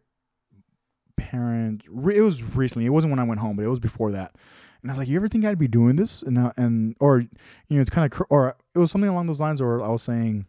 parents. 1.16 1.85
It 1.87 2.22
was 2.22 2.42
recently. 2.42 2.87
It 2.87 2.90
wasn't 2.90 3.12
when 3.12 3.20
I 3.20 3.24
went 3.24 3.40
home, 3.40 3.57
but 3.57 3.64
it 3.64 3.68
was 3.68 3.81
before 3.81 4.11
that. 4.12 4.35
And 4.83 4.90
I 4.90 4.92
was 4.92 4.98
like, 4.98 5.09
"You 5.09 5.16
ever 5.16 5.29
think 5.29 5.44
I'd 5.44 5.59
be 5.59 5.68
doing 5.68 5.96
this?" 5.96 6.22
And 6.22 6.38
uh, 6.38 6.53
and 6.57 6.96
or 6.98 7.20
you 7.20 7.29
know, 7.68 7.81
it's 7.81 7.90
kind 7.90 8.11
of 8.11 8.22
or 8.31 8.57
it 8.74 8.79
was 8.79 8.90
something 8.90 9.11
along 9.11 9.26
those 9.26 9.40
lines. 9.40 9.61
Or 9.61 9.83
I 9.83 9.88
was 9.88 10.03
saying, 10.03 10.46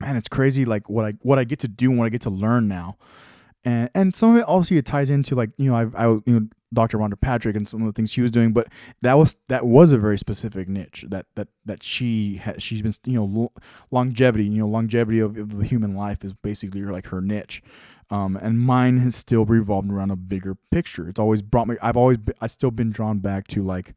"Man, 0.00 0.16
it's 0.16 0.28
crazy 0.28 0.64
like 0.64 0.88
what 0.88 1.04
I 1.04 1.14
what 1.22 1.38
I 1.38 1.44
get 1.44 1.58
to 1.60 1.68
do 1.68 1.90
and 1.90 1.98
what 1.98 2.06
I 2.06 2.10
get 2.10 2.22
to 2.22 2.30
learn 2.30 2.68
now." 2.68 2.96
And 3.64 3.90
and 3.94 4.14
some 4.14 4.32
of 4.32 4.36
it 4.36 4.44
also 4.44 4.74
it 4.74 4.86
ties 4.86 5.10
into 5.10 5.34
like 5.34 5.50
you 5.56 5.70
know 5.70 5.76
I 5.76 5.86
I 5.94 6.08
you 6.10 6.22
know 6.26 6.48
Dr. 6.72 6.98
Rhonda 6.98 7.18
Patrick 7.20 7.56
and 7.56 7.68
some 7.68 7.80
of 7.80 7.86
the 7.86 7.92
things 7.92 8.10
she 8.10 8.20
was 8.20 8.30
doing, 8.30 8.52
but 8.52 8.68
that 9.00 9.14
was 9.14 9.36
that 9.48 9.66
was 9.66 9.92
a 9.92 9.98
very 9.98 10.18
specific 10.18 10.68
niche 10.68 11.04
that 11.08 11.26
that 11.34 11.48
that 11.64 11.82
she 11.82 12.36
has. 12.36 12.62
She's 12.62 12.82
been 12.82 12.94
you 13.04 13.14
know 13.14 13.52
longevity. 13.90 14.44
You 14.44 14.60
know 14.60 14.68
longevity 14.68 15.18
of, 15.18 15.36
of 15.36 15.58
the 15.58 15.66
human 15.66 15.94
life 15.94 16.24
is 16.24 16.34
basically 16.34 16.82
like 16.82 17.06
her 17.06 17.20
niche. 17.20 17.62
Um, 18.10 18.36
and 18.36 18.58
mine 18.58 18.98
has 18.98 19.16
still 19.16 19.44
revolved 19.44 19.90
around 19.90 20.10
a 20.10 20.16
bigger 20.16 20.56
picture. 20.70 21.08
It's 21.08 21.20
always 21.20 21.42
brought 21.42 21.68
me. 21.68 21.76
I've 21.82 21.96
always 21.96 22.16
been, 22.16 22.34
I 22.40 22.46
still 22.46 22.70
been 22.70 22.90
drawn 22.90 23.18
back 23.18 23.46
to 23.48 23.62
like 23.62 23.94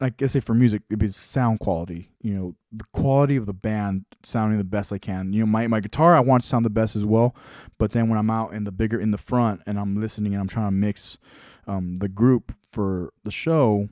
like 0.00 0.22
I 0.22 0.26
say 0.26 0.40
for 0.40 0.54
music, 0.54 0.82
it'd 0.90 0.98
be 0.98 1.08
sound 1.08 1.60
quality. 1.60 2.10
You 2.20 2.34
know, 2.34 2.54
the 2.72 2.84
quality 2.92 3.36
of 3.36 3.46
the 3.46 3.54
band 3.54 4.04
sounding 4.22 4.58
the 4.58 4.64
best 4.64 4.92
I 4.92 4.98
can. 4.98 5.32
You 5.32 5.40
know, 5.40 5.46
my 5.46 5.66
my 5.66 5.80
guitar 5.80 6.14
I 6.14 6.20
want 6.20 6.42
to 6.42 6.48
sound 6.48 6.64
the 6.64 6.70
best 6.70 6.96
as 6.96 7.04
well, 7.04 7.34
but 7.78 7.92
then 7.92 8.08
when 8.08 8.18
I'm 8.18 8.30
out 8.30 8.52
in 8.52 8.64
the 8.64 8.72
bigger 8.72 9.00
in 9.00 9.10
the 9.10 9.18
front 9.18 9.62
and 9.66 9.78
I'm 9.78 10.00
listening 10.00 10.34
and 10.34 10.40
I'm 10.40 10.48
trying 10.48 10.68
to 10.68 10.72
mix 10.72 11.18
um, 11.66 11.96
the 11.96 12.08
group 12.08 12.54
for 12.72 13.12
the 13.24 13.30
show, 13.30 13.88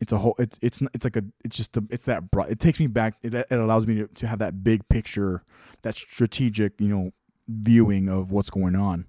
it's 0.00 0.12
a 0.12 0.18
whole. 0.18 0.34
It's 0.38 0.58
it's 0.60 0.82
it's 0.92 1.04
like 1.04 1.16
a. 1.16 1.24
It's 1.44 1.56
just 1.56 1.76
a, 1.76 1.84
it's 1.90 2.06
that 2.06 2.30
broad. 2.30 2.50
It 2.50 2.58
takes 2.58 2.80
me 2.80 2.88
back. 2.88 3.14
It, 3.22 3.34
it 3.34 3.52
allows 3.52 3.86
me 3.86 3.96
to, 3.96 4.08
to 4.08 4.26
have 4.26 4.40
that 4.40 4.64
big 4.64 4.88
picture, 4.88 5.44
that 5.82 5.94
strategic, 5.94 6.80
you 6.80 6.88
know, 6.88 7.12
viewing 7.48 8.08
of 8.08 8.32
what's 8.32 8.50
going 8.50 8.74
on. 8.74 9.06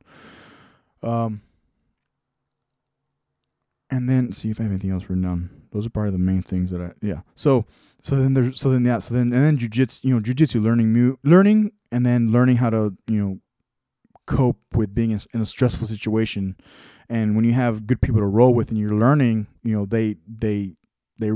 Um, 1.01 1.41
and 3.89 4.09
then 4.09 4.31
see 4.31 4.49
if 4.49 4.59
I 4.59 4.63
have 4.63 4.71
anything 4.71 4.91
else 4.91 5.03
written 5.03 5.21
down. 5.21 5.49
Those 5.71 5.85
are 5.85 5.89
probably 5.89 6.11
the 6.11 6.17
main 6.17 6.41
things 6.41 6.69
that 6.71 6.81
I 6.81 6.91
yeah. 7.01 7.21
So 7.35 7.65
so 8.01 8.15
then 8.15 8.33
there's 8.33 8.59
so 8.59 8.69
then 8.69 8.85
yeah 8.85 8.99
so 8.99 9.13
then 9.13 9.33
and 9.33 9.43
then 9.43 9.57
jujitsu 9.57 10.03
you 10.03 10.13
know 10.15 10.21
jujitsu 10.21 10.61
learning 10.61 10.93
mu- 10.93 11.17
learning 11.23 11.71
and 11.91 12.05
then 12.05 12.31
learning 12.31 12.57
how 12.57 12.69
to 12.69 12.95
you 13.07 13.17
know 13.17 13.39
cope 14.25 14.59
with 14.73 14.93
being 14.93 15.11
in, 15.11 15.21
in 15.33 15.41
a 15.41 15.45
stressful 15.45 15.87
situation 15.87 16.55
and 17.09 17.35
when 17.35 17.45
you 17.45 17.53
have 17.53 17.87
good 17.87 18.01
people 18.01 18.19
to 18.19 18.25
roll 18.25 18.53
with 18.53 18.69
and 18.69 18.79
you're 18.79 18.93
learning 18.93 19.47
you 19.63 19.75
know 19.75 19.85
they 19.85 20.15
they 20.27 20.73
they 21.19 21.31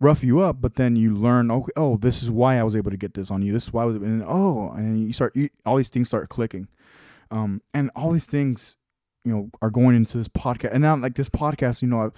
rough 0.00 0.24
you 0.24 0.40
up 0.40 0.60
but 0.60 0.76
then 0.76 0.96
you 0.96 1.14
learn 1.14 1.50
oh, 1.50 1.66
oh 1.76 1.96
this 1.98 2.22
is 2.22 2.30
why 2.30 2.58
i 2.58 2.62
was 2.62 2.74
able 2.74 2.90
to 2.90 2.96
get 2.96 3.14
this 3.14 3.30
on 3.30 3.42
you. 3.42 3.52
This 3.52 3.64
is 3.64 3.72
why 3.72 3.82
i 3.82 3.84
was 3.86 3.96
and 3.96 4.24
oh 4.26 4.70
and 4.72 5.06
you 5.06 5.12
start 5.12 5.36
you, 5.36 5.50
all 5.66 5.76
these 5.76 5.88
things 5.88 6.08
start 6.08 6.28
clicking. 6.28 6.68
Um 7.30 7.62
and 7.74 7.90
all 7.94 8.12
these 8.12 8.26
things 8.26 8.76
you 9.24 9.32
know 9.32 9.50
are 9.60 9.70
going 9.70 9.94
into 9.94 10.16
this 10.16 10.28
podcast 10.28 10.72
and 10.72 10.82
now 10.82 10.96
like 10.96 11.14
this 11.14 11.28
podcast 11.28 11.82
you 11.82 11.88
know 11.88 12.12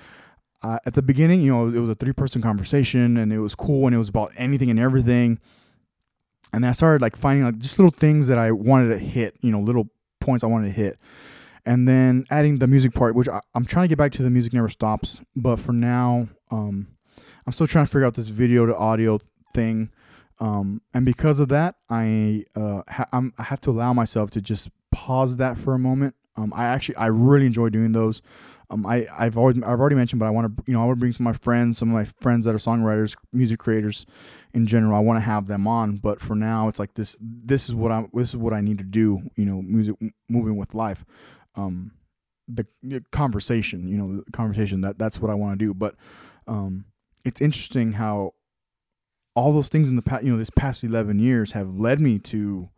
uh, 0.62 0.78
at 0.86 0.94
the 0.94 1.02
beginning 1.02 1.42
you 1.42 1.52
know 1.52 1.66
it 1.66 1.80
was 1.80 1.90
a 1.90 1.94
three 1.96 2.12
person 2.12 2.40
conversation 2.40 3.16
and 3.16 3.32
it 3.32 3.40
was 3.40 3.56
cool 3.56 3.86
and 3.86 3.94
it 3.94 3.98
was 3.98 4.08
about 4.08 4.32
anything 4.36 4.70
and 4.70 4.78
everything. 4.78 5.40
And 6.52 6.64
i 6.64 6.72
started 6.72 7.02
like 7.02 7.16
finding 7.16 7.44
like 7.44 7.58
just 7.58 7.78
little 7.78 7.90
things 7.90 8.28
that 8.28 8.38
i 8.38 8.52
wanted 8.52 8.90
to 8.90 8.98
hit 8.98 9.36
you 9.40 9.50
know 9.50 9.60
little 9.60 9.88
points 10.20 10.44
i 10.44 10.46
wanted 10.46 10.68
to 10.68 10.72
hit 10.72 10.98
and 11.64 11.88
then 11.88 12.24
adding 12.30 12.58
the 12.58 12.66
music 12.66 12.92
part 12.92 13.14
which 13.14 13.28
I, 13.28 13.40
am 13.54 13.64
trying 13.64 13.84
to 13.84 13.88
get 13.88 13.98
back 13.98 14.12
to 14.12 14.22
the 14.22 14.30
music 14.30 14.52
never 14.52 14.68
stops 14.68 15.20
but 15.36 15.56
for 15.56 15.72
now 15.72 16.28
um 16.50 16.88
i'm 17.46 17.52
still 17.52 17.66
trying 17.66 17.86
to 17.86 17.92
figure 17.92 18.06
out 18.06 18.14
this 18.14 18.28
video 18.28 18.66
to 18.66 18.76
audio 18.76 19.20
thing 19.54 19.90
um 20.40 20.82
and 20.94 21.04
because 21.04 21.40
of 21.40 21.48
that 21.48 21.76
i 21.88 22.44
uh 22.56 22.82
ha- 22.88 23.08
i 23.38 23.42
have 23.42 23.60
to 23.62 23.70
allow 23.70 23.92
myself 23.92 24.30
to 24.30 24.40
just 24.40 24.70
pause 24.90 25.36
that 25.36 25.58
for 25.58 25.74
a 25.74 25.78
moment 25.78 26.14
um, 26.36 26.52
I 26.54 26.64
actually 26.64 26.96
I 26.96 27.06
really 27.06 27.46
enjoy 27.46 27.68
doing 27.68 27.92
those. 27.92 28.22
Um, 28.70 28.86
I 28.86 29.06
I've 29.16 29.36
always 29.36 29.56
I've 29.58 29.80
already 29.80 29.96
mentioned, 29.96 30.18
but 30.18 30.26
I 30.26 30.30
want 30.30 30.56
to 30.56 30.64
you 30.66 30.72
know 30.72 30.82
I 30.82 30.86
want 30.86 30.96
to 30.96 31.00
bring 31.00 31.12
some 31.12 31.26
of 31.26 31.34
my 31.34 31.38
friends, 31.38 31.78
some 31.78 31.90
of 31.90 31.94
my 31.94 32.04
friends 32.20 32.46
that 32.46 32.54
are 32.54 32.58
songwriters, 32.58 33.16
music 33.32 33.58
creators, 33.58 34.06
in 34.54 34.66
general. 34.66 34.96
I 34.96 35.00
want 35.00 35.18
to 35.18 35.24
have 35.24 35.46
them 35.46 35.66
on, 35.66 35.96
but 35.96 36.20
for 36.20 36.34
now 36.34 36.68
it's 36.68 36.78
like 36.78 36.94
this. 36.94 37.16
This 37.20 37.68
is 37.68 37.74
what 37.74 37.92
I'm. 37.92 38.08
this 38.14 38.30
is 38.30 38.36
what 38.36 38.54
I 38.54 38.60
need 38.60 38.78
to 38.78 38.84
do. 38.84 39.30
You 39.36 39.44
know, 39.44 39.60
music 39.60 39.96
moving 40.28 40.56
with 40.56 40.74
life. 40.74 41.04
Um, 41.54 41.92
the, 42.48 42.66
conversation, 43.10 43.88
you 43.88 43.96
know, 43.96 44.22
the 44.26 44.32
conversation 44.32 44.80
that 44.82 44.98
that's 44.98 45.20
what 45.20 45.30
I 45.30 45.34
want 45.34 45.58
to 45.58 45.64
do. 45.64 45.74
But 45.74 45.94
um, 46.46 46.86
it's 47.24 47.40
interesting 47.40 47.92
how 47.92 48.34
all 49.34 49.52
those 49.52 49.68
things 49.68 49.88
in 49.88 49.96
the 49.96 50.02
past, 50.02 50.24
you 50.24 50.32
know, 50.32 50.38
this 50.38 50.50
past 50.50 50.84
eleven 50.84 51.18
years 51.18 51.52
have 51.52 51.78
led 51.78 52.00
me 52.00 52.18
to 52.18 52.68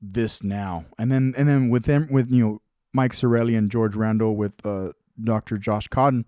this 0.00 0.42
now, 0.42 0.86
and 0.98 1.12
then 1.12 1.34
and 1.36 1.48
then 1.48 1.68
with 1.68 1.84
them 1.84 2.08
with 2.10 2.30
you 2.30 2.44
know 2.44 2.62
Mike 2.92 3.12
Sarraille 3.12 3.56
and 3.56 3.70
George 3.70 3.94
Randle 3.94 4.34
with 4.34 4.64
uh, 4.64 4.92
Dr. 5.22 5.58
Josh 5.58 5.88
Cotton. 5.88 6.24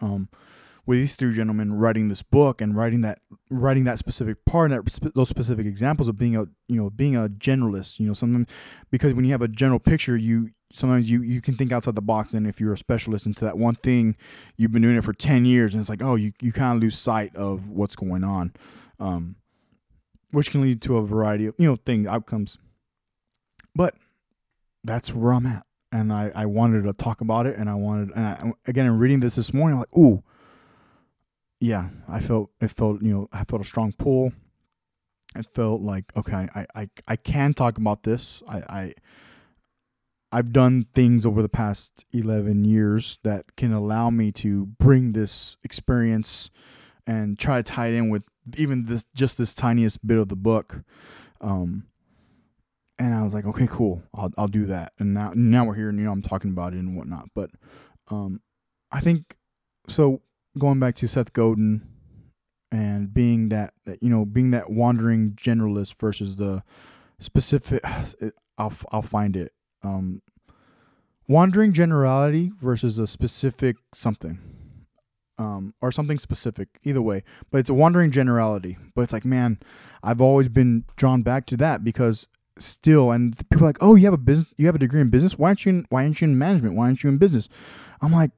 Um, 0.00 0.28
with 0.86 0.98
these 0.98 1.14
three 1.14 1.32
gentlemen 1.32 1.74
writing 1.74 2.08
this 2.08 2.22
book 2.22 2.60
and 2.60 2.74
writing 2.74 3.02
that 3.02 3.20
writing 3.50 3.84
that 3.84 3.98
specific 3.98 4.44
part 4.44 4.70
that 4.70 5.12
those 5.14 5.28
specific 5.28 5.66
examples 5.66 6.08
of 6.08 6.18
being 6.18 6.34
a 6.34 6.46
you 6.68 6.76
know 6.76 6.90
being 6.90 7.14
a 7.14 7.28
generalist 7.28 8.00
you 8.00 8.06
know 8.06 8.12
sometimes 8.12 8.48
because 8.90 9.12
when 9.12 9.24
you 9.24 9.30
have 9.30 9.42
a 9.42 9.46
general 9.46 9.78
picture 9.78 10.16
you 10.16 10.50
sometimes 10.72 11.10
you 11.10 11.22
you 11.22 11.40
can 11.40 11.56
think 11.56 11.72
outside 11.72 11.94
the 11.94 12.02
box 12.02 12.32
and 12.32 12.46
if 12.46 12.60
you're 12.60 12.72
a 12.72 12.78
specialist 12.78 13.26
into 13.26 13.44
that 13.44 13.58
one 13.58 13.74
thing 13.74 14.16
you've 14.56 14.72
been 14.72 14.82
doing 14.82 14.96
it 14.96 15.04
for 15.04 15.12
10 15.12 15.44
years 15.44 15.74
and 15.74 15.80
it's 15.80 15.90
like 15.90 16.02
oh 16.02 16.14
you, 16.14 16.32
you 16.40 16.52
kind 16.52 16.76
of 16.76 16.82
lose 16.82 16.98
sight 16.98 17.34
of 17.34 17.70
what's 17.70 17.96
going 17.96 18.22
on 18.22 18.52
um, 19.00 19.36
which 20.30 20.50
can 20.50 20.60
lead 20.60 20.80
to 20.80 20.96
a 20.96 21.04
variety 21.04 21.46
of 21.46 21.54
you 21.58 21.66
know 21.66 21.76
things 21.76 22.06
outcomes 22.06 22.58
but 23.74 23.94
that's 24.84 25.14
where 25.14 25.32
I'm 25.32 25.46
at. 25.46 25.64
And 25.92 26.12
I, 26.12 26.30
I 26.34 26.46
wanted 26.46 26.84
to 26.84 26.92
talk 26.92 27.20
about 27.20 27.46
it. 27.46 27.56
And 27.56 27.68
I 27.68 27.74
wanted, 27.74 28.10
and 28.14 28.26
I, 28.26 28.52
again, 28.66 28.86
in 28.86 28.98
reading 28.98 29.20
this 29.20 29.34
this 29.34 29.52
morning, 29.52 29.74
I'm 29.74 29.80
like, 29.80 29.96
ooh, 29.96 30.22
yeah, 31.58 31.88
I 32.08 32.20
felt, 32.20 32.50
it 32.60 32.68
felt, 32.68 33.02
you 33.02 33.12
know, 33.12 33.28
I 33.32 33.44
felt 33.44 33.62
a 33.62 33.64
strong 33.64 33.92
pull. 33.92 34.32
It 35.36 35.46
felt 35.54 35.80
like, 35.80 36.04
okay, 36.16 36.48
I, 36.54 36.66
I, 36.74 36.90
I 37.06 37.16
can 37.16 37.54
talk 37.54 37.78
about 37.78 38.02
this. 38.04 38.42
I, 38.48 38.58
I, 38.58 38.94
I've 40.32 40.52
done 40.52 40.86
things 40.94 41.26
over 41.26 41.42
the 41.42 41.48
past 41.48 42.04
11 42.12 42.64
years 42.64 43.18
that 43.24 43.56
can 43.56 43.72
allow 43.72 44.10
me 44.10 44.30
to 44.32 44.66
bring 44.66 45.12
this 45.12 45.56
experience 45.64 46.50
and 47.06 47.38
try 47.38 47.56
to 47.56 47.62
tie 47.62 47.88
it 47.88 47.94
in 47.94 48.08
with 48.10 48.22
even 48.56 48.84
this, 48.84 49.06
just 49.14 49.38
this 49.38 49.54
tiniest 49.54 50.06
bit 50.06 50.18
of 50.18 50.28
the 50.28 50.36
book. 50.36 50.82
Um, 51.40 51.86
and 52.98 53.14
I 53.14 53.22
was 53.22 53.34
like, 53.34 53.46
okay, 53.46 53.66
cool, 53.66 54.02
I'll 54.14 54.30
I'll 54.36 54.48
do 54.48 54.66
that. 54.66 54.92
And 54.98 55.14
now 55.14 55.32
now 55.34 55.64
we're 55.64 55.74
here, 55.74 55.88
and 55.88 55.98
you 55.98 56.04
know 56.04 56.12
I'm 56.12 56.22
talking 56.22 56.50
about 56.50 56.74
it 56.74 56.78
and 56.78 56.96
whatnot. 56.96 57.30
But 57.34 57.50
um, 58.08 58.40
I 58.92 59.00
think 59.00 59.36
so. 59.88 60.20
Going 60.58 60.80
back 60.80 60.96
to 60.96 61.06
Seth 61.06 61.32
Godin 61.32 61.82
and 62.70 63.14
being 63.14 63.48
that 63.48 63.72
you 64.00 64.10
know 64.10 64.26
being 64.26 64.50
that 64.50 64.70
wandering 64.70 65.32
generalist 65.32 65.98
versus 65.98 66.36
the 66.36 66.62
specific. 67.18 67.82
I'll 68.58 68.72
I'll 68.92 69.02
find 69.02 69.36
it. 69.36 69.52
Um, 69.82 70.22
wandering 71.28 71.72
generality 71.72 72.52
versus 72.60 72.98
a 72.98 73.06
specific 73.06 73.76
something. 73.92 74.38
Um, 75.38 75.72
or 75.80 75.90
something 75.90 76.18
specific, 76.18 76.68
either 76.84 77.00
way. 77.00 77.24
But 77.50 77.58
it's 77.58 77.70
a 77.70 77.74
wandering 77.74 78.10
generality. 78.10 78.76
But 78.94 79.02
it's 79.02 79.12
like, 79.14 79.24
man, 79.24 79.58
I've 80.02 80.20
always 80.20 80.50
been 80.50 80.84
drawn 80.96 81.22
back 81.22 81.46
to 81.46 81.56
that 81.56 81.82
because 81.82 82.26
still 82.58 83.10
and 83.10 83.36
people 83.48 83.64
are 83.64 83.68
like 83.68 83.78
oh 83.80 83.94
you 83.94 84.04
have 84.04 84.14
a 84.14 84.18
business 84.18 84.52
you 84.56 84.66
have 84.66 84.74
a 84.74 84.78
degree 84.78 85.00
in 85.00 85.08
business 85.08 85.38
why 85.38 85.48
aren't 85.48 85.64
you 85.64 85.70
in, 85.70 85.86
why 85.88 86.02
aren't 86.02 86.20
you 86.20 86.28
in 86.28 86.36
management 86.36 86.74
why 86.74 86.84
aren't 86.84 87.02
you 87.02 87.08
in 87.08 87.16
business 87.16 87.48
i'm 88.02 88.12
like 88.12 88.30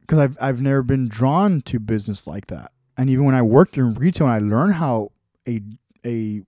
because 0.00 0.18
I've, 0.18 0.36
I've 0.40 0.60
never 0.60 0.82
been 0.82 1.08
drawn 1.08 1.60
to 1.62 1.78
business 1.78 2.26
like 2.26 2.46
that 2.48 2.72
and 2.96 3.08
even 3.08 3.24
when 3.24 3.34
i 3.34 3.42
worked 3.42 3.76
in 3.76 3.94
retail 3.94 4.26
and 4.26 4.34
i 4.34 4.38
learned 4.38 4.74
how 4.74 5.12
a 5.46 5.62
a 6.04 6.42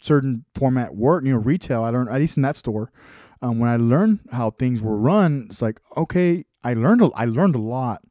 certain 0.00 0.44
format 0.54 0.94
worked 0.94 1.26
you 1.26 1.32
know 1.32 1.38
retail 1.38 1.82
i 1.82 1.90
learned 1.90 2.08
at 2.08 2.20
least 2.20 2.36
in 2.36 2.42
that 2.42 2.56
store 2.56 2.90
um, 3.42 3.58
when 3.58 3.70
i 3.70 3.76
learned 3.76 4.20
how 4.32 4.50
things 4.50 4.82
were 4.82 4.96
run 4.96 5.46
it's 5.48 5.62
like 5.62 5.80
okay 5.96 6.44
i 6.64 6.74
learned 6.74 7.02
a, 7.02 7.10
i 7.14 7.24
learned 7.24 7.54
a 7.54 7.60
lot 7.60 8.02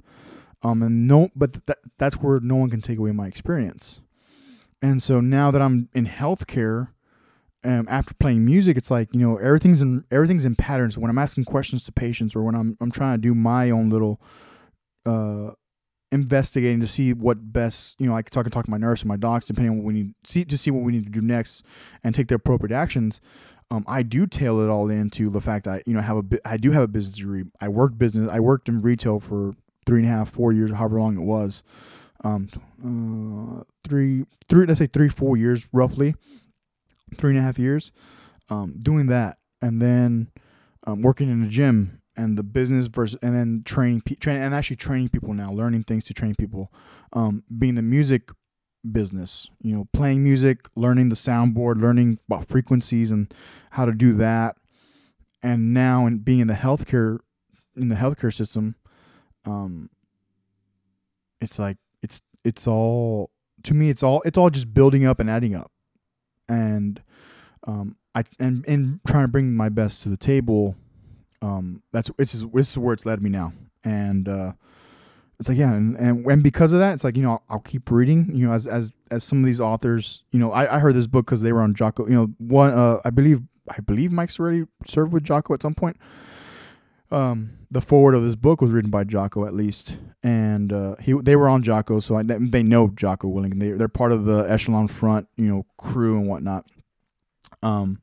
um 0.64 0.82
and 0.84 1.08
no 1.08 1.30
but 1.36 1.66
that, 1.66 1.80
that's 1.98 2.16
where 2.18 2.40
no 2.40 2.56
one 2.56 2.70
can 2.70 2.82
take 2.82 2.98
away 2.98 3.12
my 3.12 3.28
experience 3.28 4.02
and 4.82 5.02
so 5.04 5.20
now 5.20 5.52
that 5.52 5.62
i'm 5.62 5.90
in 5.94 6.06
healthcare 6.06 6.90
um, 7.64 7.88
after 7.90 8.14
playing 8.14 8.46
music, 8.46 8.78
it's 8.78 8.90
like 8.90 9.10
you 9.12 9.20
know 9.20 9.38
everything's 9.38 9.82
in 9.82 10.06
everything's 10.12 10.46
in 10.46 10.56
patterns. 10.56 10.98
When 10.98 11.10
I'm 11.10 11.18
asking 11.18 11.46
questions 11.46 11.84
to 11.86 11.92
patients, 11.92 12.36
or 12.36 12.44
when 12.44 12.56
I'm 12.56 12.78
I'm 12.80 12.92
trying 12.92 13.18
to 13.18 13.22
do 13.22 13.36
my 13.36 13.70
own 13.70 13.90
little 13.90 14.22
uh, 15.06 15.52
investigating 16.12 16.80
to 16.80 16.88
see 16.88 17.14
what 17.14 17.52
best 17.52 17.96
you 18.00 18.08
know, 18.08 18.16
I 18.16 18.22
can 18.22 18.32
talk 18.32 18.46
and 18.46 18.54
talk 18.54 18.66
to 18.66 18.72
my 18.72 18.78
nurse 18.78 19.02
and 19.02 19.10
my 19.10 19.18
docs, 19.18 19.46
depending 19.46 19.72
on 19.72 19.78
what 19.78 19.86
we 19.86 19.94
need 19.94 20.14
see 20.24 20.46
to 20.46 20.58
see 20.58 20.72
what 20.72 20.84
we 20.84 20.94
need 20.94 21.04
to 21.04 21.10
do 21.10 21.22
next 21.22 21.66
and 22.04 22.16
take 22.16 22.30
the 22.30 22.36
appropriate 22.36 22.74
actions. 22.74 23.20
Um, 23.72 23.86
I 23.88 24.02
do 24.02 24.26
tail 24.26 24.60
it 24.62 24.70
all 24.70 24.90
into 24.90 25.30
the 25.30 25.42
fact 25.42 25.66
that 25.66 25.72
I, 25.72 25.84
you 25.86 25.94
know 25.94 26.02
have 26.02 26.18
a 26.18 26.48
I 26.48 26.58
do 26.58 26.72
have 26.72 26.84
a 26.84 26.88
business 26.88 27.18
degree. 27.18 27.44
I 27.62 27.68
worked 27.68 27.98
business. 27.98 28.30
I 28.32 28.40
worked 28.40 28.68
in 28.68 28.82
retail 28.82 29.20
for 29.20 29.54
three 29.86 30.02
and 30.02 30.10
a 30.10 30.12
half, 30.12 30.30
four 30.30 30.52
years, 30.52 30.72
however 30.72 31.00
long 31.00 31.18
it 31.18 31.22
was. 31.22 31.64
Um, 32.24 32.50
uh, 32.84 33.64
three, 33.88 34.26
three, 34.50 34.66
let's 34.66 34.80
say 34.80 34.88
three, 34.88 35.08
four 35.08 35.38
years 35.38 35.68
roughly 35.72 36.16
three 37.16 37.32
and 37.32 37.40
a 37.40 37.42
half 37.42 37.58
years 37.58 37.92
um, 38.50 38.76
doing 38.82 39.08
that, 39.08 39.38
and 39.62 39.82
then 39.82 40.32
um, 40.86 41.02
working 41.02 41.30
in 41.30 41.44
a 41.44 41.48
gym 41.48 42.02
and 42.16 42.38
the 42.38 42.44
business 42.44 42.88
versus 42.88 43.18
and 43.22 43.36
then 43.36 43.62
training 43.66 44.02
pe- 44.02 44.16
train 44.16 44.38
and 44.38 44.54
actually 44.54 44.76
training 44.76 45.10
people 45.10 45.34
now, 45.34 45.52
learning 45.52 45.84
things 45.84 46.04
to 46.06 46.14
train 46.14 46.36
people. 46.36 46.72
Um, 47.14 47.44
being 47.58 47.76
the 47.76 47.82
music 47.82 48.30
business, 48.90 49.50
you 49.62 49.76
know, 49.76 49.88
playing 49.94 50.24
music, 50.24 50.68
learning 50.76 51.10
the 51.10 51.16
soundboard, 51.16 51.82
learning 51.82 52.20
about 52.28 52.46
frequencies 52.46 53.12
and 53.12 53.34
how 53.72 53.86
to 53.86 53.92
do 53.92 54.14
that, 54.14 54.58
and 55.42 55.74
now 55.74 56.06
and 56.06 56.24
being 56.24 56.40
in 56.40 56.48
the 56.48 56.54
healthcare 56.54 57.20
in 57.76 57.90
the 57.90 57.96
healthcare 57.96 58.34
system, 58.34 58.76
um, 59.46 59.90
it's 61.42 61.60
like 61.60 61.78
it's 62.02 62.22
it's 62.44 62.68
all 62.68 63.30
to 63.64 63.74
me 63.74 63.90
it's 63.90 64.04
all 64.04 64.22
it's 64.26 64.38
all 64.38 64.50
just 64.50 64.74
building 64.74 65.06
up 65.06 65.20
and 65.20 65.30
adding 65.30 65.56
up, 65.56 65.72
and 66.48 67.02
um, 67.66 67.98
I 68.16 68.24
and 68.40 68.66
and 68.68 69.00
trying 69.08 69.26
to 69.26 69.30
bring 69.30 69.54
my 69.54 69.70
best 69.70 70.04
to 70.04 70.10
the 70.10 70.18
table. 70.18 70.76
Um, 71.42 71.84
that's 71.92 72.10
is 72.20 72.46
this 72.54 72.72
is 72.72 72.78
where 72.78 72.94
it's 72.94 73.06
led 73.06 73.22
me 73.22 73.30
now, 73.30 73.54
and 73.84 74.28
uh, 74.28 74.52
it's 75.40 75.48
like 75.48 75.58
yeah, 75.58 75.72
and, 75.72 75.96
and 75.98 76.26
and 76.26 76.44
because 76.44 76.74
of 76.74 76.80
that, 76.80 76.94
it's 76.94 77.04
like 77.04 77.16
you 77.16 77.24
know 77.24 77.32
I'll, 77.32 77.44
I'll 77.50 77.60
keep 77.60 77.90
reading. 77.90 78.30
You 78.36 78.48
know, 78.48 78.54
as 78.54 78.68
as 78.68 78.92
as 79.10 79.24
some 79.24 79.40
of 79.40 79.46
these 79.46 79.62
authors, 79.62 80.24
you 80.32 80.40
know, 80.40 80.52
I, 80.52 80.76
I 80.76 80.80
heard 80.80 80.96
this 80.96 81.08
book 81.08 81.26
because 81.26 81.42
they 81.42 81.54
were 81.54 81.62
on 81.62 81.74
Jocko. 81.74 82.08
You 82.08 82.16
know, 82.16 82.26
one 82.40 82.74
uh, 82.74 83.00
I 83.06 83.10
believe 83.10 83.42
I 83.70 83.80
believe 83.80 84.12
Mike's 84.12 84.40
already 84.40 84.66
served 84.86 85.14
with 85.14 85.24
Jocko 85.24 85.54
at 85.54 85.62
some 85.62 85.76
point. 85.76 85.98
Um, 87.12 87.52
the 87.72 87.82
forward 87.82 88.16
of 88.16 88.24
this 88.24 88.36
book 88.36 88.62
was 88.62 88.72
written 88.72 88.92
by 88.92 89.06
Jocko 89.06 89.46
at 89.46 89.56
least, 89.56 89.98
and 90.22 90.74
uh, 90.74 90.96
he 91.00 91.14
they 91.14 91.38
were 91.38 91.48
on 91.48 91.64
Jocko, 91.64 92.02
so 92.02 92.18
I, 92.18 92.24
they 92.24 92.62
know 92.62 92.90
Jocko 92.90 93.30
Willink. 93.30 93.60
They 93.60 93.72
they're 93.72 93.88
part 93.88 94.12
of 94.12 94.26
the 94.26 94.46
Echelon 94.50 94.90
Front, 94.90 95.28
you 95.38 95.46
know, 95.46 95.66
crew 95.78 96.18
and 96.18 96.28
whatnot. 96.28 96.66
Um, 97.64 98.02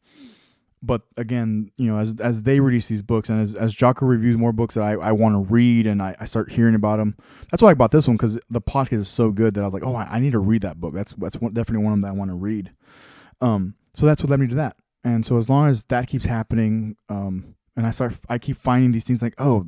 but 0.83 1.03
again, 1.17 1.71
you 1.77 1.87
know, 1.87 1.99
as 1.99 2.21
as 2.21 2.43
they 2.43 2.61
release 2.61 2.89
these 2.89 3.03
books 3.03 3.29
and 3.29 3.41
as, 3.41 3.55
as 3.55 3.75
Jocko 3.75 4.07
reviews 4.07 4.37
more 4.37 4.53
books 4.53 4.75
that 4.75 4.83
I, 4.83 4.93
I 4.93 5.13
want 5.13 5.35
to 5.35 5.53
read 5.53 5.87
and 5.87 6.03
I, 6.03 6.15
I 6.21 6.25
start 6.27 6.53
hearing 6.53 6.75
about 6.75 6.99
them, 6.99 7.17
that's 7.51 7.63
why 7.63 7.71
I 7.71 7.75
bought 7.75 7.91
this 7.91 8.07
one 8.07 8.17
because 8.17 8.39
the 8.51 8.61
podcast 8.61 8.93
is 8.93 9.09
so 9.09 9.31
good 9.31 9.55
that 9.55 9.63
I 9.63 9.65
was 9.65 9.75
like, 9.75 9.85
oh, 9.85 9.95
I, 9.95 10.05
I 10.05 10.19
need 10.19 10.33
to 10.33 10.39
read 10.39 10.63
that 10.63 10.81
book. 10.81 10.95
That's 10.95 11.13
that's 11.15 11.41
one, 11.41 11.55
definitely 11.55 11.85
one 11.85 11.95
of 11.95 12.01
them 12.01 12.03
that 12.03 12.15
I 12.15 12.19
want 12.19 12.31
to 12.31 12.37
read. 12.37 12.73
Um, 13.41 13.75
so 13.95 14.07
that's 14.07 14.23
what 14.23 14.31
led 14.31 14.41
me 14.41 14.49
to 14.49 14.55
that. 14.57 14.77
And 15.05 15.25
so 15.25 15.39
as 15.39 15.49
long 15.49 15.69
as 15.69 15.85
that 15.85 16.09
keeps 16.09 16.25
happening, 16.25 16.97
um, 17.09 17.55
and 17.77 17.87
I 17.87 17.91
start, 17.91 18.15
I 18.29 18.39
keep 18.39 18.57
finding 18.57 18.93
these 18.93 19.05
things 19.05 19.23
like, 19.23 19.35
oh, 19.39 19.67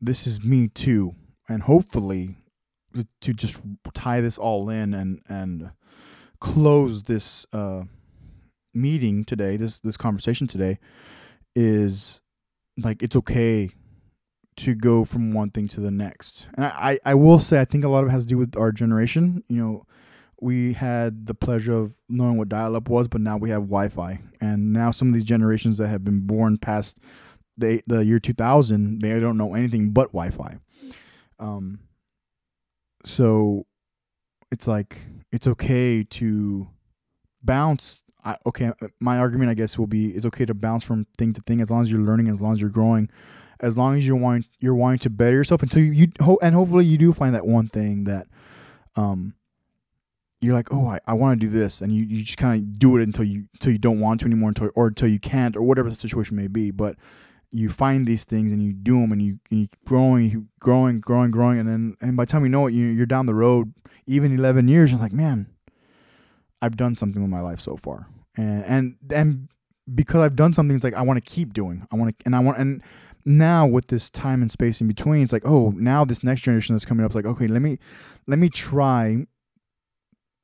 this 0.00 0.26
is 0.26 0.44
me 0.44 0.68
too, 0.68 1.14
and 1.48 1.62
hopefully 1.62 2.36
to 3.20 3.32
just 3.34 3.60
tie 3.94 4.20
this 4.20 4.38
all 4.38 4.68
in 4.70 4.94
and 4.94 5.20
and 5.28 5.70
close 6.40 7.04
this. 7.04 7.46
Uh, 7.52 7.84
meeting 8.76 9.24
today, 9.24 9.56
this 9.56 9.80
this 9.80 9.96
conversation 9.96 10.46
today, 10.46 10.78
is 11.54 12.20
like 12.78 13.02
it's 13.02 13.16
okay 13.16 13.70
to 14.56 14.74
go 14.74 15.04
from 15.04 15.32
one 15.32 15.50
thing 15.50 15.68
to 15.68 15.80
the 15.80 15.90
next. 15.90 16.48
And 16.54 16.64
I, 16.66 16.98
I 17.04 17.14
will 17.14 17.38
say 17.38 17.60
I 17.60 17.64
think 17.64 17.84
a 17.84 17.88
lot 17.88 18.04
of 18.04 18.08
it 18.08 18.12
has 18.12 18.22
to 18.22 18.28
do 18.28 18.38
with 18.38 18.56
our 18.56 18.72
generation. 18.72 19.42
You 19.48 19.56
know, 19.56 19.86
we 20.40 20.74
had 20.74 21.26
the 21.26 21.34
pleasure 21.34 21.76
of 21.76 21.94
knowing 22.08 22.38
what 22.38 22.48
dial 22.48 22.76
up 22.76 22.88
was, 22.88 23.08
but 23.08 23.20
now 23.20 23.36
we 23.36 23.50
have 23.50 23.62
Wi 23.62 23.88
Fi. 23.88 24.20
And 24.40 24.72
now 24.72 24.90
some 24.90 25.08
of 25.08 25.14
these 25.14 25.24
generations 25.24 25.78
that 25.78 25.88
have 25.88 26.04
been 26.04 26.26
born 26.26 26.58
past 26.58 26.98
the 27.58 27.82
the 27.86 28.04
year 28.04 28.18
two 28.18 28.34
thousand, 28.34 29.00
they 29.00 29.18
don't 29.18 29.38
know 29.38 29.54
anything 29.54 29.90
but 29.90 30.12
Wi 30.12 30.30
Fi. 30.30 30.58
Um 31.38 31.80
so 33.04 33.66
it's 34.50 34.66
like 34.66 35.00
it's 35.32 35.46
okay 35.46 36.02
to 36.02 36.68
bounce 37.42 38.02
I, 38.26 38.36
okay, 38.44 38.66
uh, 38.66 38.88
my 38.98 39.18
argument 39.18 39.50
I 39.50 39.54
guess 39.54 39.78
will 39.78 39.86
be 39.86 40.08
it's 40.08 40.26
okay 40.26 40.44
to 40.44 40.54
bounce 40.54 40.82
from 40.82 41.06
thing 41.16 41.32
to 41.34 41.40
thing 41.42 41.60
as 41.60 41.70
long 41.70 41.82
as 41.82 41.90
you're 41.90 42.00
learning, 42.00 42.28
as 42.28 42.40
long 42.40 42.52
as 42.52 42.60
you're 42.60 42.70
growing, 42.70 43.08
as 43.60 43.76
long 43.78 43.96
as 43.96 44.06
you're 44.06 44.16
wanting 44.16 44.44
you're 44.60 44.74
wanting 44.74 44.98
to 44.98 45.10
better 45.10 45.36
yourself 45.36 45.62
until 45.62 45.82
you, 45.82 45.92
you 45.92 46.08
ho- 46.20 46.38
and 46.42 46.54
hopefully 46.54 46.84
you 46.84 46.98
do 46.98 47.12
find 47.12 47.34
that 47.34 47.46
one 47.46 47.68
thing 47.68 48.04
that 48.04 48.26
um 48.96 49.34
you're 50.40 50.54
like 50.54 50.72
oh 50.72 50.88
I, 50.88 51.00
I 51.06 51.14
want 51.14 51.40
to 51.40 51.46
do 51.46 51.50
this 51.50 51.80
and 51.80 51.92
you, 51.92 52.04
you 52.04 52.22
just 52.22 52.38
kind 52.38 52.60
of 52.60 52.78
do 52.78 52.96
it 52.96 53.02
until 53.02 53.24
you 53.24 53.44
until 53.54 53.72
you 53.72 53.78
don't 53.78 54.00
want 54.00 54.20
to 54.20 54.26
anymore 54.26 54.50
until 54.50 54.70
or 54.74 54.88
until 54.88 55.08
you 55.08 55.20
can't 55.20 55.56
or 55.56 55.62
whatever 55.62 55.88
the 55.88 55.96
situation 55.96 56.36
may 56.36 56.48
be 56.48 56.70
but 56.70 56.96
you 57.52 57.70
find 57.70 58.06
these 58.06 58.24
things 58.24 58.52
and 58.52 58.60
you 58.60 58.72
do 58.72 59.00
them 59.00 59.12
and 59.12 59.22
you, 59.22 59.38
and 59.50 59.60
you 59.60 59.68
growing 59.86 60.48
growing 60.60 61.00
growing 61.00 61.30
growing 61.30 61.58
and 61.58 61.68
then 61.68 61.96
and 62.00 62.16
by 62.16 62.24
the 62.24 62.32
time 62.32 62.42
you 62.42 62.48
know 62.50 62.66
it 62.66 62.74
you, 62.74 62.86
you're 62.86 63.06
down 63.06 63.26
the 63.26 63.34
road 63.34 63.72
even 64.06 64.34
11 64.34 64.68
years 64.68 64.90
you're 64.90 65.00
like 65.00 65.12
man 65.12 65.46
I've 66.60 66.76
done 66.76 66.96
something 66.96 67.22
with 67.22 67.30
my 67.30 67.40
life 67.40 67.60
so 67.60 67.76
far 67.76 68.08
and 68.36 68.64
and 68.64 68.96
and 69.10 69.48
because 69.94 70.20
I've 70.20 70.36
done 70.36 70.52
something, 70.52 70.74
it's 70.74 70.84
like 70.84 70.94
I 70.94 71.02
want 71.02 71.16
to 71.24 71.30
keep 71.30 71.52
doing. 71.52 71.86
I 71.92 71.96
want 71.96 72.18
to, 72.18 72.26
and 72.26 72.34
I 72.34 72.40
want, 72.40 72.58
and 72.58 72.82
now 73.24 73.66
with 73.66 73.88
this 73.88 74.10
time 74.10 74.42
and 74.42 74.50
space 74.50 74.80
in 74.80 74.88
between, 74.88 75.22
it's 75.22 75.32
like, 75.32 75.46
oh, 75.46 75.70
now 75.76 76.04
this 76.04 76.24
next 76.24 76.42
generation 76.42 76.74
that's 76.74 76.84
coming 76.84 77.04
up 77.04 77.12
is 77.12 77.14
like, 77.14 77.26
okay, 77.26 77.46
let 77.46 77.62
me, 77.62 77.78
let 78.26 78.38
me 78.38 78.48
try 78.48 79.26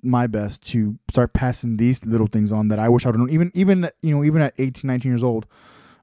my 0.02 0.26
best 0.26 0.62
to 0.68 0.98
start 1.10 1.32
passing 1.32 1.76
these 1.76 2.04
little 2.04 2.26
things 2.26 2.50
on 2.50 2.68
that 2.68 2.78
I 2.78 2.88
wish 2.88 3.06
I 3.06 3.10
would 3.10 3.18
know. 3.18 3.28
Even, 3.28 3.50
even, 3.54 3.90
you 4.02 4.14
know, 4.14 4.24
even 4.24 4.42
at 4.42 4.54
18, 4.58 4.86
19 4.86 5.10
years 5.10 5.22
old, 5.22 5.46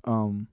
um, 0.05 0.47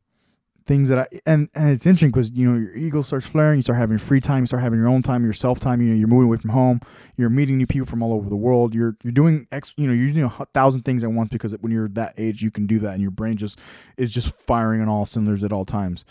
things 0.67 0.89
that 0.89 0.99
I 0.99 1.07
and, 1.25 1.49
and 1.55 1.71
it's 1.71 1.87
interesting 1.87 2.11
because 2.11 2.31
you 2.31 2.51
know 2.51 2.59
your 2.59 2.75
ego 2.77 3.03
starts 3.03 3.27
flaring. 3.27 3.59
You 3.59 3.63
start 3.63 3.79
having 3.79 3.99
free 3.99 4.21
time. 4.21 4.43
You 4.43 4.47
start 4.47 4.63
having 4.63 4.79
your 4.79 4.89
own 4.89 5.03
time, 5.03 5.23
your 5.23 5.33
self 5.33 5.61
time. 5.61 5.81
You 5.81 5.89
know 5.89 5.95
you're 5.95 6.09
moving 6.09 6.27
away 6.27 6.37
from 6.39 6.51
home. 6.51 6.81
You're 7.17 7.31
meeting 7.31 7.57
new 7.57 7.67
people 7.67 7.87
from 7.87 8.03
all 8.03 8.13
over 8.13 8.29
the 8.29 8.37
world. 8.37 8.75
You're 8.75 8.97
you're 9.03 9.13
doing 9.13 9.47
ex. 9.53 9.73
You 9.77 9.87
know 9.87 9.93
you're 9.93 10.13
doing 10.13 10.25
a 10.39 10.47
thousand 10.47 10.83
things 10.83 11.05
at 11.05 11.11
once 11.11 11.31
because 11.31 11.53
when 11.61 11.73
you're 11.73 11.89
that 11.91 12.15
age, 12.19 12.43
you 12.43 12.51
can 12.51 12.67
do 12.67 12.79
that, 12.81 12.95
and 12.95 13.03
your 13.03 13.11
brain 13.11 13.37
just 13.37 13.59
is 13.97 14.11
just 14.11 14.35
firing 14.35 14.81
on 14.81 14.89
all 14.89 15.07
cylinders 15.07 15.45
at 15.45 15.53
all 15.53 15.65
times. 15.65 16.05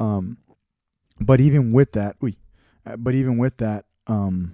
Um, 0.00 0.38
but 1.20 1.40
even 1.40 1.72
with 1.72 1.92
that, 1.92 2.16
we, 2.20 2.36
uh, 2.84 2.96
but 2.96 3.14
even 3.14 3.38
with 3.38 3.58
that, 3.58 3.84
um, 4.08 4.52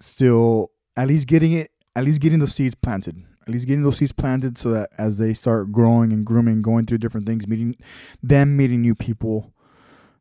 still 0.00 0.70
at 0.96 1.08
least 1.08 1.26
getting 1.26 1.52
it, 1.52 1.70
at 1.94 2.04
least 2.04 2.20
getting 2.20 2.38
the 2.38 2.46
seeds 2.46 2.74
planted 2.74 3.24
at 3.48 3.54
least 3.54 3.66
getting 3.66 3.82
those 3.82 3.96
seeds 3.96 4.12
planted 4.12 4.58
so 4.58 4.70
that 4.70 4.90
as 4.98 5.16
they 5.16 5.32
start 5.32 5.72
growing 5.72 6.12
and 6.12 6.26
grooming, 6.26 6.60
going 6.60 6.84
through 6.84 6.98
different 6.98 7.26
things, 7.26 7.48
meeting 7.48 7.74
them, 8.22 8.58
meeting 8.58 8.82
new 8.82 8.94
people, 8.94 9.54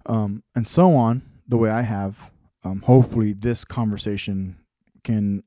um, 0.06 0.44
and 0.56 0.66
so 0.66 0.96
on, 0.96 1.24
the 1.46 1.58
way 1.58 1.70
I 1.70 1.82
have, 1.82 2.32
um, 2.64 2.84
hopefully 2.84 3.34
this 3.34 3.66
conversation 3.66 4.58
can, 5.04 5.44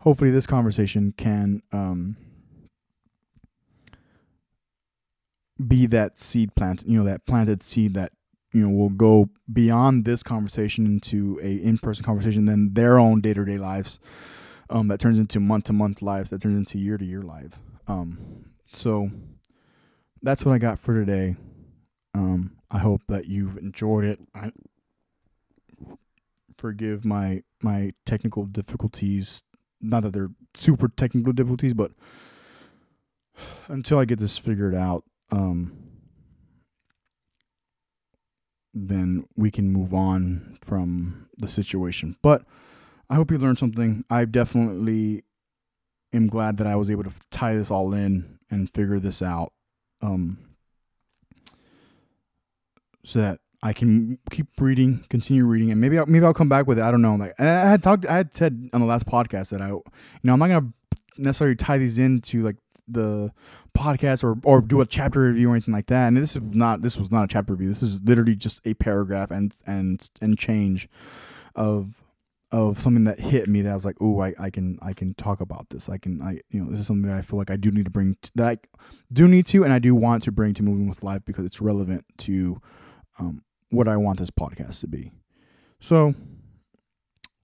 hopefully 0.00 0.32
this 0.32 0.46
conversation 0.46 1.14
can 1.16 1.62
um, 1.70 2.16
be 5.64 5.86
that 5.86 6.18
seed 6.18 6.56
plant, 6.56 6.82
you 6.84 6.98
know, 6.98 7.04
that 7.04 7.26
planted 7.26 7.62
seed 7.62 7.94
that 7.94 8.10
you 8.52 8.62
know 8.62 8.68
will 8.68 8.90
go 8.90 9.30
beyond 9.52 10.04
this 10.04 10.22
conversation 10.22 10.86
into 10.86 11.40
a 11.42 11.54
in-person 11.54 12.04
conversation 12.04 12.44
then 12.44 12.70
their 12.72 12.98
own 12.98 13.20
day-to-day 13.20 13.58
lives 13.58 13.98
um, 14.70 14.88
that 14.88 15.00
turns 15.00 15.18
into 15.18 15.40
month-to-month 15.40 16.02
lives 16.02 16.30
that 16.30 16.42
turns 16.42 16.56
into 16.56 16.78
year-to-year 16.78 17.22
life. 17.22 17.58
Um, 17.86 18.46
so 18.72 19.10
that's 20.22 20.44
what 20.44 20.52
i 20.52 20.58
got 20.58 20.78
for 20.78 20.94
today. 20.94 21.36
Um, 22.14 22.56
i 22.70 22.78
hope 22.78 23.02
that 23.08 23.26
you've 23.26 23.56
enjoyed 23.56 24.04
it. 24.04 24.20
I, 24.34 24.52
forgive 26.56 27.04
my 27.04 27.42
my 27.62 27.92
technical 28.06 28.44
difficulties. 28.44 29.42
Not 29.80 30.04
that 30.04 30.12
they're 30.12 30.30
super 30.54 30.88
technical 30.88 31.32
difficulties 31.32 31.74
but 31.74 31.92
until 33.68 33.98
i 33.98 34.04
get 34.04 34.18
this 34.18 34.36
figured 34.38 34.74
out 34.74 35.04
um, 35.30 35.91
then 38.74 39.24
we 39.36 39.50
can 39.50 39.70
move 39.70 39.92
on 39.92 40.58
from 40.62 41.28
the 41.38 41.48
situation. 41.48 42.16
But 42.22 42.44
I 43.10 43.14
hope 43.14 43.30
you 43.30 43.38
learned 43.38 43.58
something. 43.58 44.04
I 44.08 44.24
definitely 44.24 45.24
am 46.12 46.26
glad 46.28 46.56
that 46.56 46.66
I 46.66 46.76
was 46.76 46.90
able 46.90 47.04
to 47.04 47.12
tie 47.30 47.54
this 47.54 47.70
all 47.70 47.92
in 47.92 48.38
and 48.50 48.72
figure 48.72 48.98
this 48.98 49.22
out. 49.22 49.52
Um, 50.00 50.38
so 53.04 53.20
that 53.20 53.40
I 53.62 53.72
can 53.72 54.18
keep 54.30 54.46
reading, 54.58 55.04
continue 55.08 55.44
reading, 55.44 55.70
and 55.70 55.80
maybe 55.80 55.98
I'll, 55.98 56.06
maybe 56.06 56.24
I'll 56.24 56.34
come 56.34 56.48
back 56.48 56.66
with 56.66 56.78
it. 56.78 56.82
I 56.82 56.90
don't 56.90 57.02
know. 57.02 57.14
Like 57.14 57.38
I 57.38 57.44
had 57.44 57.82
talked, 57.82 58.06
I 58.06 58.16
had 58.16 58.34
said 58.34 58.68
on 58.72 58.80
the 58.80 58.86
last 58.86 59.06
podcast 59.06 59.50
that 59.50 59.60
I, 59.60 59.68
you 59.68 59.82
know, 60.24 60.32
I'm 60.32 60.38
not 60.38 60.48
gonna 60.48 60.72
necessarily 61.16 61.56
tie 61.56 61.78
these 61.78 61.98
into 61.98 62.42
like 62.42 62.56
the 62.88 63.32
podcast 63.76 64.24
or 64.24 64.38
or 64.44 64.60
do 64.60 64.80
a 64.80 64.86
chapter 64.86 65.20
review 65.20 65.50
or 65.50 65.52
anything 65.52 65.74
like 65.74 65.86
that. 65.86 66.08
And 66.08 66.16
this 66.16 66.36
is 66.36 66.42
not 66.42 66.82
this 66.82 66.96
was 66.96 67.10
not 67.10 67.24
a 67.24 67.28
chapter 67.28 67.52
review. 67.52 67.68
This 67.68 67.82
is 67.82 68.02
literally 68.02 68.36
just 68.36 68.60
a 68.64 68.74
paragraph 68.74 69.30
and 69.30 69.54
and 69.66 70.08
and 70.20 70.38
change 70.38 70.88
of 71.54 72.02
of 72.50 72.78
something 72.78 73.04
that 73.04 73.18
hit 73.18 73.48
me 73.48 73.62
that 73.62 73.70
I 73.70 73.74
was 73.74 73.86
like, 73.86 73.96
oh, 74.00 74.20
I, 74.20 74.34
I 74.38 74.50
can 74.50 74.78
I 74.82 74.92
can 74.92 75.14
talk 75.14 75.40
about 75.40 75.70
this. 75.70 75.88
I 75.88 75.96
can 75.98 76.20
I 76.20 76.40
you 76.50 76.62
know 76.62 76.70
this 76.70 76.80
is 76.80 76.86
something 76.86 77.10
that 77.10 77.16
I 77.16 77.22
feel 77.22 77.38
like 77.38 77.50
I 77.50 77.56
do 77.56 77.70
need 77.70 77.86
to 77.86 77.90
bring 77.90 78.16
to, 78.22 78.30
that 78.34 78.48
I 78.48 78.58
do 79.12 79.26
need 79.26 79.46
to 79.46 79.64
and 79.64 79.72
I 79.72 79.78
do 79.78 79.94
want 79.94 80.22
to 80.24 80.32
bring 80.32 80.54
to 80.54 80.62
moving 80.62 80.88
with 80.88 81.02
life 81.02 81.22
because 81.24 81.44
it's 81.44 81.60
relevant 81.60 82.04
to 82.18 82.60
um, 83.18 83.42
what 83.70 83.88
I 83.88 83.96
want 83.96 84.18
this 84.18 84.30
podcast 84.30 84.80
to 84.80 84.86
be. 84.86 85.10
So, 85.80 86.14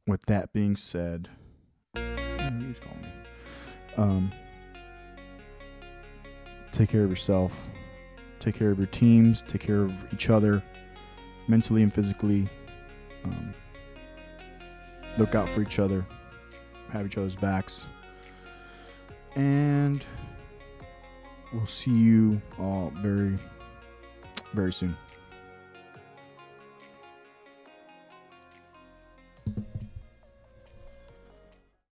with 0.06 0.26
that 0.26 0.52
being 0.52 0.76
said, 0.76 1.28
um, 3.96 4.30
take 6.72 6.88
care 6.88 7.04
of 7.04 7.10
yourself, 7.10 7.52
take 8.40 8.54
care 8.54 8.70
of 8.70 8.78
your 8.78 8.86
teams, 8.88 9.42
take 9.42 9.60
care 9.60 9.82
of 9.82 9.92
each 10.12 10.30
other, 10.30 10.62
mentally 11.48 11.82
and 11.82 11.92
physically. 11.92 12.48
Um, 13.24 13.54
look 15.18 15.34
out 15.34 15.48
for 15.48 15.62
each 15.62 15.78
other, 15.78 16.04
have 16.90 17.06
each 17.06 17.18
other's 17.18 17.36
backs, 17.36 17.86
and 19.34 20.04
we'll 21.52 21.66
see 21.66 21.90
you 21.90 22.40
all 22.58 22.92
very, 23.00 23.36
very 24.54 24.72
soon. 24.72 24.96